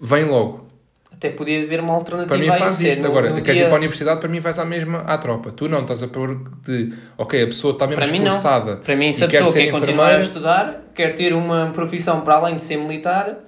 vem 0.00 0.24
logo. 0.24 0.66
até 1.12 1.30
podia 1.30 1.62
haver 1.62 1.78
uma 1.78 1.92
alternativa 1.94 2.34
Para 2.36 2.38
mim 2.44 2.58
faz 2.58 2.80
isto. 2.80 3.02
no- 3.02 3.06
Agora, 3.06 3.30
no 3.30 3.36
queres 3.36 3.54
dia- 3.58 3.66
ir 3.66 3.68
para 3.68 3.76
a 3.76 3.78
universidade, 3.78 4.18
para 4.18 4.28
mim 4.28 4.40
vais 4.40 4.58
à 4.58 4.64
mesma 4.64 4.98
à 5.02 5.16
tropa. 5.16 5.52
Tu 5.52 5.68
não, 5.68 5.82
estás 5.82 6.02
a 6.02 6.08
pôr 6.08 6.34
de, 6.66 6.92
ok, 7.16 7.40
a 7.40 7.46
pessoa 7.46 7.74
está 7.74 7.86
mesmo 7.86 8.02
Para 8.02 8.10
mim, 8.10 8.18
não. 8.18 8.26
esforçada. 8.26 8.76
Para 8.78 8.96
mim, 8.96 9.12
se 9.12 9.22
a 9.22 9.28
quer 9.28 9.38
pessoa 9.44 9.54
quer 9.56 9.70
continuar 9.70 10.12
a 10.14 10.18
estudar, 10.18 10.82
quer 10.92 11.12
ter 11.12 11.32
uma 11.34 11.70
profissão 11.72 12.22
para 12.22 12.34
além 12.34 12.56
de 12.56 12.62
ser 12.62 12.78
militar, 12.78 13.38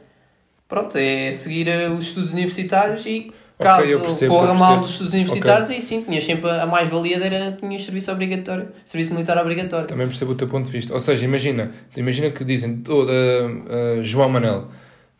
pronto, 0.68 0.96
é 0.96 1.32
seguir 1.32 1.66
eh, 1.66 1.88
os 1.88 2.04
estudos 2.04 2.32
universitários 2.32 3.04
e 3.04 3.32
caso 3.58 3.88
eu 3.88 4.00
percebo, 4.00 4.34
corra 4.34 4.54
mal 4.54 4.80
dos 4.80 5.00
universitários, 5.00 5.70
aí 5.70 5.80
sim, 5.80 6.02
tinhas 6.02 6.24
sempre 6.24 6.50
a 6.50 6.66
mais-valia 6.66 7.18
era 7.24 7.52
tinhas 7.52 7.84
serviço 7.84 8.10
obrigatório, 8.10 8.68
serviço 8.84 9.12
militar 9.12 9.38
obrigatório. 9.38 9.86
Também 9.86 10.06
percebo 10.06 10.32
o 10.32 10.34
teu 10.34 10.48
ponto 10.48 10.66
de 10.66 10.72
vista. 10.72 10.92
Ou 10.92 11.00
seja, 11.00 11.24
imagina, 11.24 11.72
imagina 11.96 12.30
que 12.30 12.44
dizem, 12.44 12.82
oh, 12.88 12.92
uh, 12.92 13.06
uh, 13.06 14.02
João 14.02 14.28
Manel, 14.28 14.68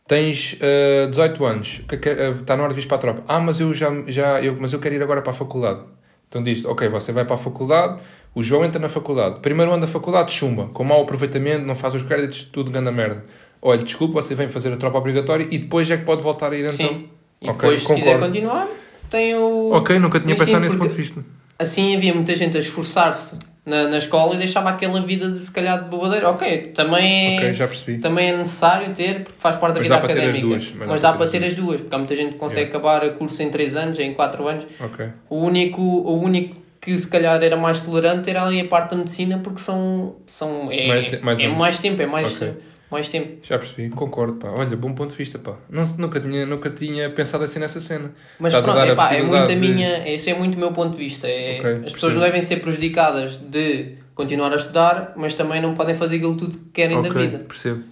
tens 0.06 0.54
uh, 0.54 1.08
18 1.08 1.44
anos, 1.44 1.82
que, 1.88 1.96
que, 1.96 2.08
está 2.08 2.56
na 2.56 2.64
hora 2.64 2.74
de 2.74 2.80
vir 2.80 2.86
para 2.86 2.96
a 2.96 3.00
tropa. 3.00 3.24
Ah, 3.28 3.40
mas 3.40 3.60
eu 3.60 3.72
já, 3.72 3.90
já 4.08 4.42
eu, 4.42 4.56
mas 4.58 4.72
eu 4.72 4.80
quero 4.80 4.94
ir 4.94 5.02
agora 5.02 5.22
para 5.22 5.30
a 5.30 5.34
faculdade. 5.34 5.80
Então 6.28 6.42
diz, 6.42 6.64
ok, 6.64 6.88
você 6.88 7.12
vai 7.12 7.24
para 7.24 7.36
a 7.36 7.38
faculdade, 7.38 8.00
o 8.34 8.42
João 8.42 8.64
entra 8.64 8.80
na 8.80 8.88
faculdade. 8.88 9.38
Primeiro 9.40 9.70
ano 9.70 9.82
da 9.82 9.86
faculdade, 9.86 10.32
chumba, 10.32 10.66
com 10.74 10.82
mau 10.82 11.02
aproveitamento, 11.02 11.64
não 11.64 11.76
faz 11.76 11.94
os 11.94 12.02
créditos, 12.02 12.42
tudo 12.42 12.70
ganda 12.70 12.90
merda. 12.90 13.24
Olha, 13.62 13.82
desculpa, 13.82 14.20
você 14.20 14.34
vem 14.34 14.48
fazer 14.48 14.72
a 14.72 14.76
tropa 14.76 14.98
obrigatória 14.98 15.46
e 15.50 15.58
depois 15.58 15.90
é 15.90 15.96
que 15.96 16.04
pode 16.04 16.22
voltar 16.22 16.52
a 16.52 16.56
ir 16.56 16.66
então. 16.66 16.72
Sim. 16.72 17.08
E 17.40 17.48
Ok, 17.50 17.60
depois, 17.60 17.82
se 17.82 17.94
quiser 17.94 18.14
concordo. 18.14 18.26
continuar, 18.26 18.68
tem 19.10 19.34
o. 19.34 19.70
Ok, 19.72 19.98
nunca 19.98 20.20
tinha 20.20 20.34
pensado 20.36 20.60
nesse 20.60 20.76
ponto 20.76 20.90
de 20.90 20.96
vista. 20.96 21.24
Assim 21.58 21.94
havia 21.94 22.14
muita 22.14 22.34
gente 22.34 22.56
a 22.56 22.60
esforçar-se 22.60 23.38
na, 23.64 23.86
na 23.88 23.98
escola 23.98 24.34
e 24.34 24.38
deixava 24.38 24.70
aquela 24.70 25.00
vida 25.02 25.30
de 25.30 25.38
se 25.38 25.50
calhar 25.52 25.82
de 25.82 25.88
bobadeira. 25.88 26.28
Ok, 26.30 26.72
também 26.74 27.34
é. 27.34 27.36
Ok, 27.38 27.52
já 27.52 27.66
percebi. 27.68 27.98
também 27.98 28.30
é 28.30 28.36
necessário 28.36 28.92
ter, 28.92 29.22
porque 29.24 29.38
faz 29.38 29.56
parte 29.56 29.74
da 29.74 29.80
Mas 29.80 29.88
vida 29.88 29.94
dá 29.94 30.00
para 30.06 30.14
ter 30.14 30.20
as 30.20 30.26
académica. 30.36 30.48
duas, 30.48 30.88
mas, 30.88 31.00
dá, 31.00 31.12
para 31.12 31.28
ter 31.28 31.44
as 31.44 31.54
duas, 31.54 31.80
porque 31.80 31.94
há 31.94 31.98
muita 31.98 32.16
gente 32.16 32.32
que 32.32 32.38
consegue 32.38 32.68
acabar 32.70 33.04
o 33.04 33.14
curso 33.14 33.42
em 33.42 33.50
3 33.50 33.76
anos, 33.76 33.98
em 33.98 34.12
4 34.14 34.48
anos. 34.48 34.66
Ok. 34.80 35.06
O 35.30 35.36
único, 35.36 35.80
o 35.80 36.20
único 36.20 36.56
que 36.80 36.98
se 36.98 37.08
calhar 37.08 37.42
era 37.42 37.56
mais 37.56 37.80
tolerante 37.80 38.28
era 38.28 38.42
ali 38.44 38.60
a 38.60 38.64
parte 38.66 38.90
da 38.90 38.96
medicina, 38.96 39.38
porque 39.42 39.60
são. 39.60 40.16
são 40.26 40.68
é, 40.72 40.88
Mais 40.88 41.06
te- 41.06 41.18
mais 41.20 41.38
é 41.40 41.48
mais 41.48 41.78
tempo, 41.78 42.02
é 42.02 42.06
mais, 42.06 42.36
Ok. 42.42 42.52
Mais 42.94 43.08
tempo. 43.08 43.38
Já 43.42 43.58
percebi, 43.58 43.90
concordo, 43.90 44.34
pá. 44.36 44.48
Olha, 44.50 44.76
bom 44.76 44.94
ponto 44.94 45.10
de 45.10 45.16
vista, 45.16 45.38
pá. 45.38 45.54
Não, 45.68 45.84
nunca, 45.98 46.18
tinha, 46.20 46.46
nunca 46.46 46.70
tinha 46.70 47.10
pensado 47.10 47.44
assim 47.44 47.58
nessa 47.58 47.78
cena. 47.80 48.12
Mas 48.38 48.54
Estás 48.54 48.64
a 48.66 48.72
pronto, 48.72 48.88
a 48.88 48.92
epá, 48.92 49.12
é 49.14 49.20
muito 49.22 49.34
a 49.36 49.40
possibilidade 49.42 49.60
de- 49.60 49.74
minha. 49.74 50.08
Esse 50.14 50.30
é 50.30 50.38
muito 50.38 50.54
o 50.54 50.58
meu 50.58 50.72
ponto 50.72 50.92
de 50.96 51.04
vista. 51.04 51.28
É, 51.28 51.58
Ok, 51.58 51.70
as 51.70 51.92
pessoas 51.92 52.00
percebo. 52.14 52.20
devem 52.20 52.40
ser 52.40 52.56
prejudicadas 52.60 53.36
de 53.36 53.96
continuar 54.14 54.52
a 54.52 54.56
estudar, 54.56 55.12
mas 55.16 55.34
também 55.34 55.60
não 55.60 55.74
podem 55.74 55.94
fazer 55.94 56.16
aquilo 56.16 56.36
tudo 56.36 56.56
que 56.56 56.70
querem 56.72 57.02
da 57.02 57.08
Ok, 57.08 57.20
vida. 57.26 57.38
percebo. 57.40 57.82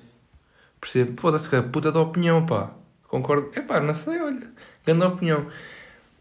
Percebo. 0.80 1.20
Foda-se, 1.20 1.48
que 1.50 1.56
é 1.56 1.62
puta 1.62 1.92
da 1.92 2.00
opinião, 2.00 2.46
pá. 2.46 2.70
Concordo. 3.08 3.50
É 3.54 3.60
pá, 3.60 3.80
não 3.80 3.92
sei, 3.94 4.20
olha. 4.20 4.40
Grande 4.86 5.04
opinião. 5.04 5.46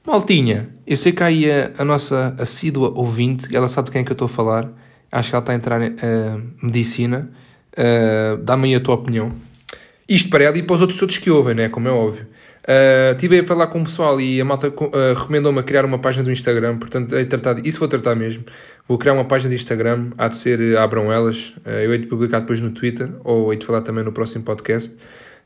Maltinha, 0.06 0.70
eu 0.86 0.98
sei 0.98 1.12
que 1.12 1.22
há 1.22 1.28
aí 1.28 1.50
a, 1.50 1.72
a 1.78 1.86
nossa 1.86 2.36
assídua 2.40 2.92
ouvinte, 2.96 3.56
ela 3.56 3.70
sabe 3.70 3.88
de 3.88 3.92
quem 3.92 4.02
é 4.02 4.04
que 4.04 4.12
eu 4.12 4.16
estou 4.16 4.26
a 4.26 4.30
falar. 4.30 4.68
Acho 5.12 5.30
que 5.30 5.36
ela 5.36 5.44
está 5.44 5.52
a 5.54 5.56
entrar 5.56 5.82
em 5.82 5.96
eh, 6.02 6.38
medicina. 6.64 7.30
Eh, 7.76 8.38
Dá-me 8.42 8.70
aí 8.70 8.76
a 8.76 8.80
tua 8.80 8.96
opinião. 8.96 9.32
Isto 10.08 10.30
para 10.30 10.44
ela 10.44 10.58
e 10.58 10.64
para 10.64 10.76
os 10.76 10.82
outros 10.82 11.00
todos 11.00 11.18
que 11.18 11.32
ouvem, 11.32 11.56
né? 11.56 11.70
Como 11.70 11.88
é 11.88 11.92
óbvio. 11.92 12.28
Uh, 12.62 13.42
a 13.42 13.44
falar 13.44 13.68
com 13.68 13.82
o 13.82 13.84
pessoal 13.84 14.22
e 14.22 14.40
a 14.40 14.46
malta 14.46 14.68
uh, 14.68 15.14
recomendou-me 15.18 15.60
a 15.60 15.64
criar 15.64 15.84
uma 15.84 15.98
página 15.98 16.24
do 16.24 16.32
Instagram, 16.32 16.78
portanto, 16.78 17.16
hei 17.16 17.26
tratado, 17.26 17.60
isso 17.66 17.80
vou 17.80 17.88
tratar 17.88 18.14
mesmo. 18.14 18.44
Vou 18.88 19.00
criar 19.00 19.14
uma 19.14 19.26
página 19.26 19.50
de 19.50 19.56
Instagram, 19.56 20.12
há 20.16 20.28
de 20.28 20.36
ser 20.36 20.60
uh, 20.60 20.80
Abram 20.80 21.12
Elas, 21.12 21.56
uh, 21.66 21.70
eu 21.70 21.92
hei 21.92 21.98
de 21.98 22.06
publicar 22.06 22.42
depois 22.42 22.62
no 22.62 22.70
Twitter, 22.70 23.10
ou 23.24 23.52
hei 23.52 23.58
de 23.58 23.66
falar 23.66 23.82
também 23.82 24.04
no 24.04 24.12
próximo 24.12 24.44
podcast. 24.44 24.96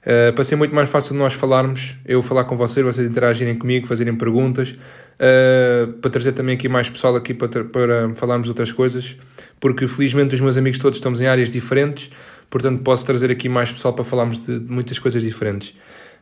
Uh, 0.01 0.33
para 0.33 0.43
ser 0.43 0.57
muito 0.57 0.75
mais 0.75 0.89
fácil 0.89 1.13
de 1.13 1.19
nós 1.19 1.33
falarmos, 1.33 1.95
eu 2.05 2.21
falar 2.21 2.43
com 2.43 2.57
vocês, 2.57 2.85
vocês 2.85 3.07
interagirem 3.07 3.55
comigo, 3.55 3.87
fazerem 3.87 4.15
perguntas, 4.15 4.75
uh, 5.15 5.93
para 5.93 6.11
trazer 6.11 6.31
também 6.33 6.55
aqui 6.55 6.67
mais 6.67 6.89
pessoal 6.89 7.15
aqui 7.15 7.33
para, 7.33 7.63
para 7.63 8.13
falarmos 8.15 8.45
de 8.45 8.51
outras 8.51 8.71
coisas, 8.71 9.17
porque 9.59 9.87
felizmente 9.87 10.35
os 10.35 10.41
meus 10.41 10.57
amigos 10.57 10.79
todos 10.79 10.97
estamos 10.97 11.21
em 11.21 11.27
áreas 11.27 11.51
diferentes, 11.51 12.09
portanto 12.49 12.81
posso 12.83 13.05
trazer 13.05 13.31
aqui 13.31 13.49
mais 13.49 13.71
pessoal 13.71 13.93
para 13.93 14.03
falarmos 14.03 14.37
de, 14.37 14.59
de 14.59 14.71
muitas 14.71 14.99
coisas 14.99 15.23
diferentes. 15.23 15.75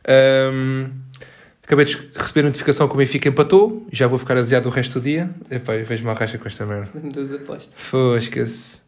Um, 0.06 0.90
acabei 1.62 1.86
de 1.86 1.96
receber 2.14 2.40
a 2.40 2.44
notificação 2.44 2.86
que 2.88 2.94
o 2.94 2.96
Benfica 2.98 3.28
empatou, 3.28 3.86
já 3.90 4.06
vou 4.06 4.18
ficar 4.18 4.36
aziado 4.36 4.68
o 4.68 4.72
resto 4.72 5.00
do 5.00 5.04
dia. 5.04 5.30
Epá, 5.50 5.74
eu 5.74 5.84
vejo 5.84 6.04
uma 6.04 6.14
racha 6.14 6.38
com 6.38 6.46
esta 6.46 6.66
merda. 6.66 6.88
Apostas. 7.36 7.74
Fosca-se. 7.76 8.84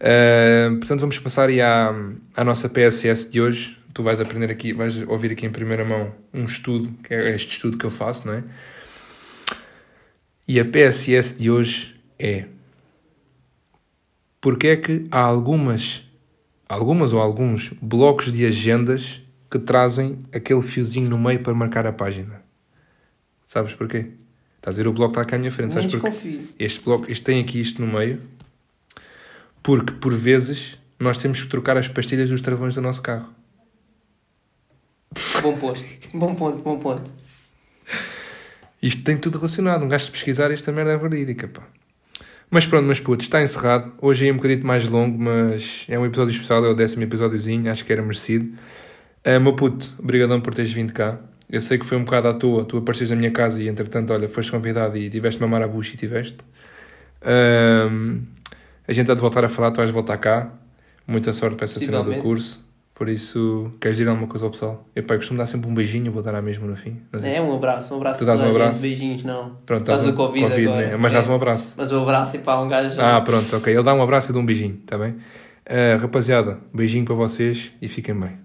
Uh, 0.00 0.76
portanto, 0.78 1.00
vamos 1.00 1.18
passar 1.18 1.48
aí 1.48 1.60
à, 1.60 1.94
à 2.36 2.44
nossa 2.44 2.68
PSS 2.68 3.30
de 3.30 3.40
hoje. 3.40 3.78
Tu 3.92 4.02
vais 4.02 4.20
aprender 4.20 4.50
aqui, 4.50 4.72
vais 4.72 5.02
ouvir 5.06 5.30
aqui 5.30 5.46
em 5.46 5.50
primeira 5.50 5.84
mão 5.84 6.12
um 6.32 6.44
estudo, 6.44 6.92
que 7.04 7.14
é 7.14 7.34
este 7.34 7.52
estudo 7.52 7.78
que 7.78 7.84
eu 7.84 7.90
faço, 7.90 8.26
não 8.26 8.34
é? 8.34 8.42
E 10.46 10.60
a 10.60 10.64
PSS 10.64 11.38
de 11.40 11.50
hoje 11.50 11.98
é 12.18 12.46
porque 14.40 14.68
é 14.68 14.76
que 14.76 15.06
há 15.10 15.20
algumas, 15.20 16.02
algumas 16.68 17.14
ou 17.14 17.20
alguns 17.20 17.70
blocos 17.80 18.30
de 18.30 18.44
agendas 18.44 19.22
que 19.50 19.58
trazem 19.58 20.18
aquele 20.34 20.60
fiozinho 20.60 21.08
no 21.08 21.18
meio 21.18 21.40
para 21.40 21.54
marcar 21.54 21.86
a 21.86 21.92
página. 21.92 22.42
Sabes 23.46 23.72
porquê? 23.72 24.10
Estás 24.56 24.78
a 24.78 24.82
ver 24.82 24.88
o 24.88 24.92
bloco 24.92 25.14
que 25.14 25.20
está 25.20 25.22
aqui 25.22 25.34
à 25.34 25.38
minha 25.38 25.50
frente. 25.50 25.72
Sabes 25.72 25.94
porquê? 25.94 26.40
Este 26.58 26.84
bloco, 26.84 27.10
este 27.10 27.24
tem 27.24 27.40
aqui 27.40 27.58
isto 27.58 27.80
no 27.80 27.90
meio, 27.90 28.20
porque 29.62 29.94
por 29.94 30.14
vezes 30.14 30.76
nós 31.00 31.16
temos 31.16 31.42
que 31.42 31.48
trocar 31.48 31.78
as 31.78 31.88
pastilhas 31.88 32.28
dos 32.28 32.42
travões 32.42 32.74
do 32.74 32.82
nosso 32.82 33.00
carro. 33.00 33.32
Bom 35.40 35.56
posto. 35.56 35.86
bom 36.12 36.34
ponto, 36.34 36.62
bom 36.62 36.78
ponto. 36.78 37.12
Isto 38.84 39.02
tem 39.02 39.16
tudo 39.16 39.38
relacionado. 39.38 39.82
Um 39.82 39.88
gajo 39.88 40.04
de 40.04 40.10
pesquisar 40.10 40.50
esta 40.50 40.70
merda 40.70 40.92
é 40.92 40.96
verídica, 40.98 41.48
pá. 41.48 41.62
Mas 42.50 42.66
pronto, 42.66 42.86
mas 42.86 43.00
putos, 43.00 43.24
está 43.24 43.42
encerrado. 43.42 43.90
Hoje 43.98 44.28
é 44.28 44.30
um 44.30 44.36
bocadinho 44.36 44.62
mais 44.66 44.86
longo, 44.86 45.18
mas 45.18 45.86
é 45.88 45.98
um 45.98 46.04
episódio 46.04 46.32
especial, 46.32 46.62
é 46.66 46.68
o 46.68 46.74
décimo 46.74 47.02
episódiozinho, 47.02 47.72
acho 47.72 47.82
que 47.82 47.90
era 47.90 48.02
merecido. 48.02 48.52
Uh, 49.26 49.40
meu 49.40 49.56
puto, 49.56 49.90
obrigadão 49.98 50.38
por 50.38 50.54
teres 50.54 50.70
vindo 50.70 50.92
cá. 50.92 51.18
Eu 51.48 51.62
sei 51.62 51.78
que 51.78 51.86
foi 51.86 51.96
um 51.96 52.04
bocado 52.04 52.28
à 52.28 52.34
toa, 52.34 52.62
tu 52.66 52.76
apareceste 52.76 53.14
na 53.14 53.18
minha 53.18 53.30
casa 53.30 53.62
e 53.62 53.68
entretanto, 53.68 54.12
olha, 54.12 54.28
foste 54.28 54.52
convidado 54.52 54.98
e 54.98 55.08
tiveste 55.08 55.40
mamar 55.40 55.62
a 55.62 55.68
bucha 55.68 55.94
e 55.94 55.96
tiveste. 55.96 56.36
Um, 57.24 58.20
a 58.86 58.92
gente 58.92 59.10
há 59.10 59.14
de 59.14 59.20
voltar 59.22 59.46
a 59.46 59.48
falar, 59.48 59.70
tu 59.70 59.78
vais 59.78 59.88
voltar 59.88 60.18
cá. 60.18 60.52
Muita 61.06 61.32
sorte 61.32 61.56
para 61.56 61.64
essa 61.64 61.80
cena 61.80 62.02
do 62.02 62.14
curso. 62.16 62.63
Por 62.94 63.08
isso, 63.08 63.72
queres 63.80 63.96
dizer 63.96 64.08
alguma 64.08 64.28
coisa 64.28 64.46
ao 64.46 64.52
pessoal? 64.52 64.86
Eu, 64.94 65.02
pá, 65.02 65.14
eu 65.14 65.18
costumo 65.18 65.36
dar 65.36 65.46
sempre 65.46 65.68
um 65.68 65.74
beijinho, 65.74 66.12
vou 66.12 66.22
dar 66.22 66.34
à 66.36 66.40
mesma 66.40 66.64
no 66.64 66.76
fim. 66.76 67.02
é, 67.12 67.30
se... 67.32 67.40
um 67.40 67.52
abraço, 67.52 67.92
um 67.92 67.96
abraço. 67.96 68.20
Tu 68.20 68.24
dás 68.24 68.40
um 68.40 68.48
abraço? 68.48 68.80
Beijinhos, 68.80 69.24
não. 69.24 69.56
Pronto, 69.66 69.84
dás 69.84 70.06
um, 70.06 70.10
o 70.10 70.14
Covid, 70.14 70.48
COVID 70.48 70.68
agora. 70.68 70.86
Né? 70.86 70.96
Mas 70.96 71.12
é. 71.12 71.14
dás 71.16 71.26
um 71.26 71.34
abraço. 71.34 71.74
Mas 71.76 71.90
o 71.90 71.98
abraço 71.98 72.36
e 72.36 72.38
pá, 72.38 72.60
um 72.60 72.68
gajo... 72.68 73.00
Ah, 73.00 73.20
pronto, 73.20 73.56
ok. 73.56 73.74
Ele 73.74 73.82
dá 73.82 73.92
um 73.92 74.02
abraço 74.02 74.30
e 74.30 74.34
dá 74.34 74.38
um 74.38 74.46
beijinho, 74.46 74.78
está 74.80 74.96
bem? 74.96 75.10
Uh, 75.10 76.00
rapaziada, 76.00 76.60
beijinho 76.72 77.04
para 77.04 77.14
vocês 77.16 77.72
e 77.82 77.88
fiquem 77.88 78.14
bem. 78.14 78.43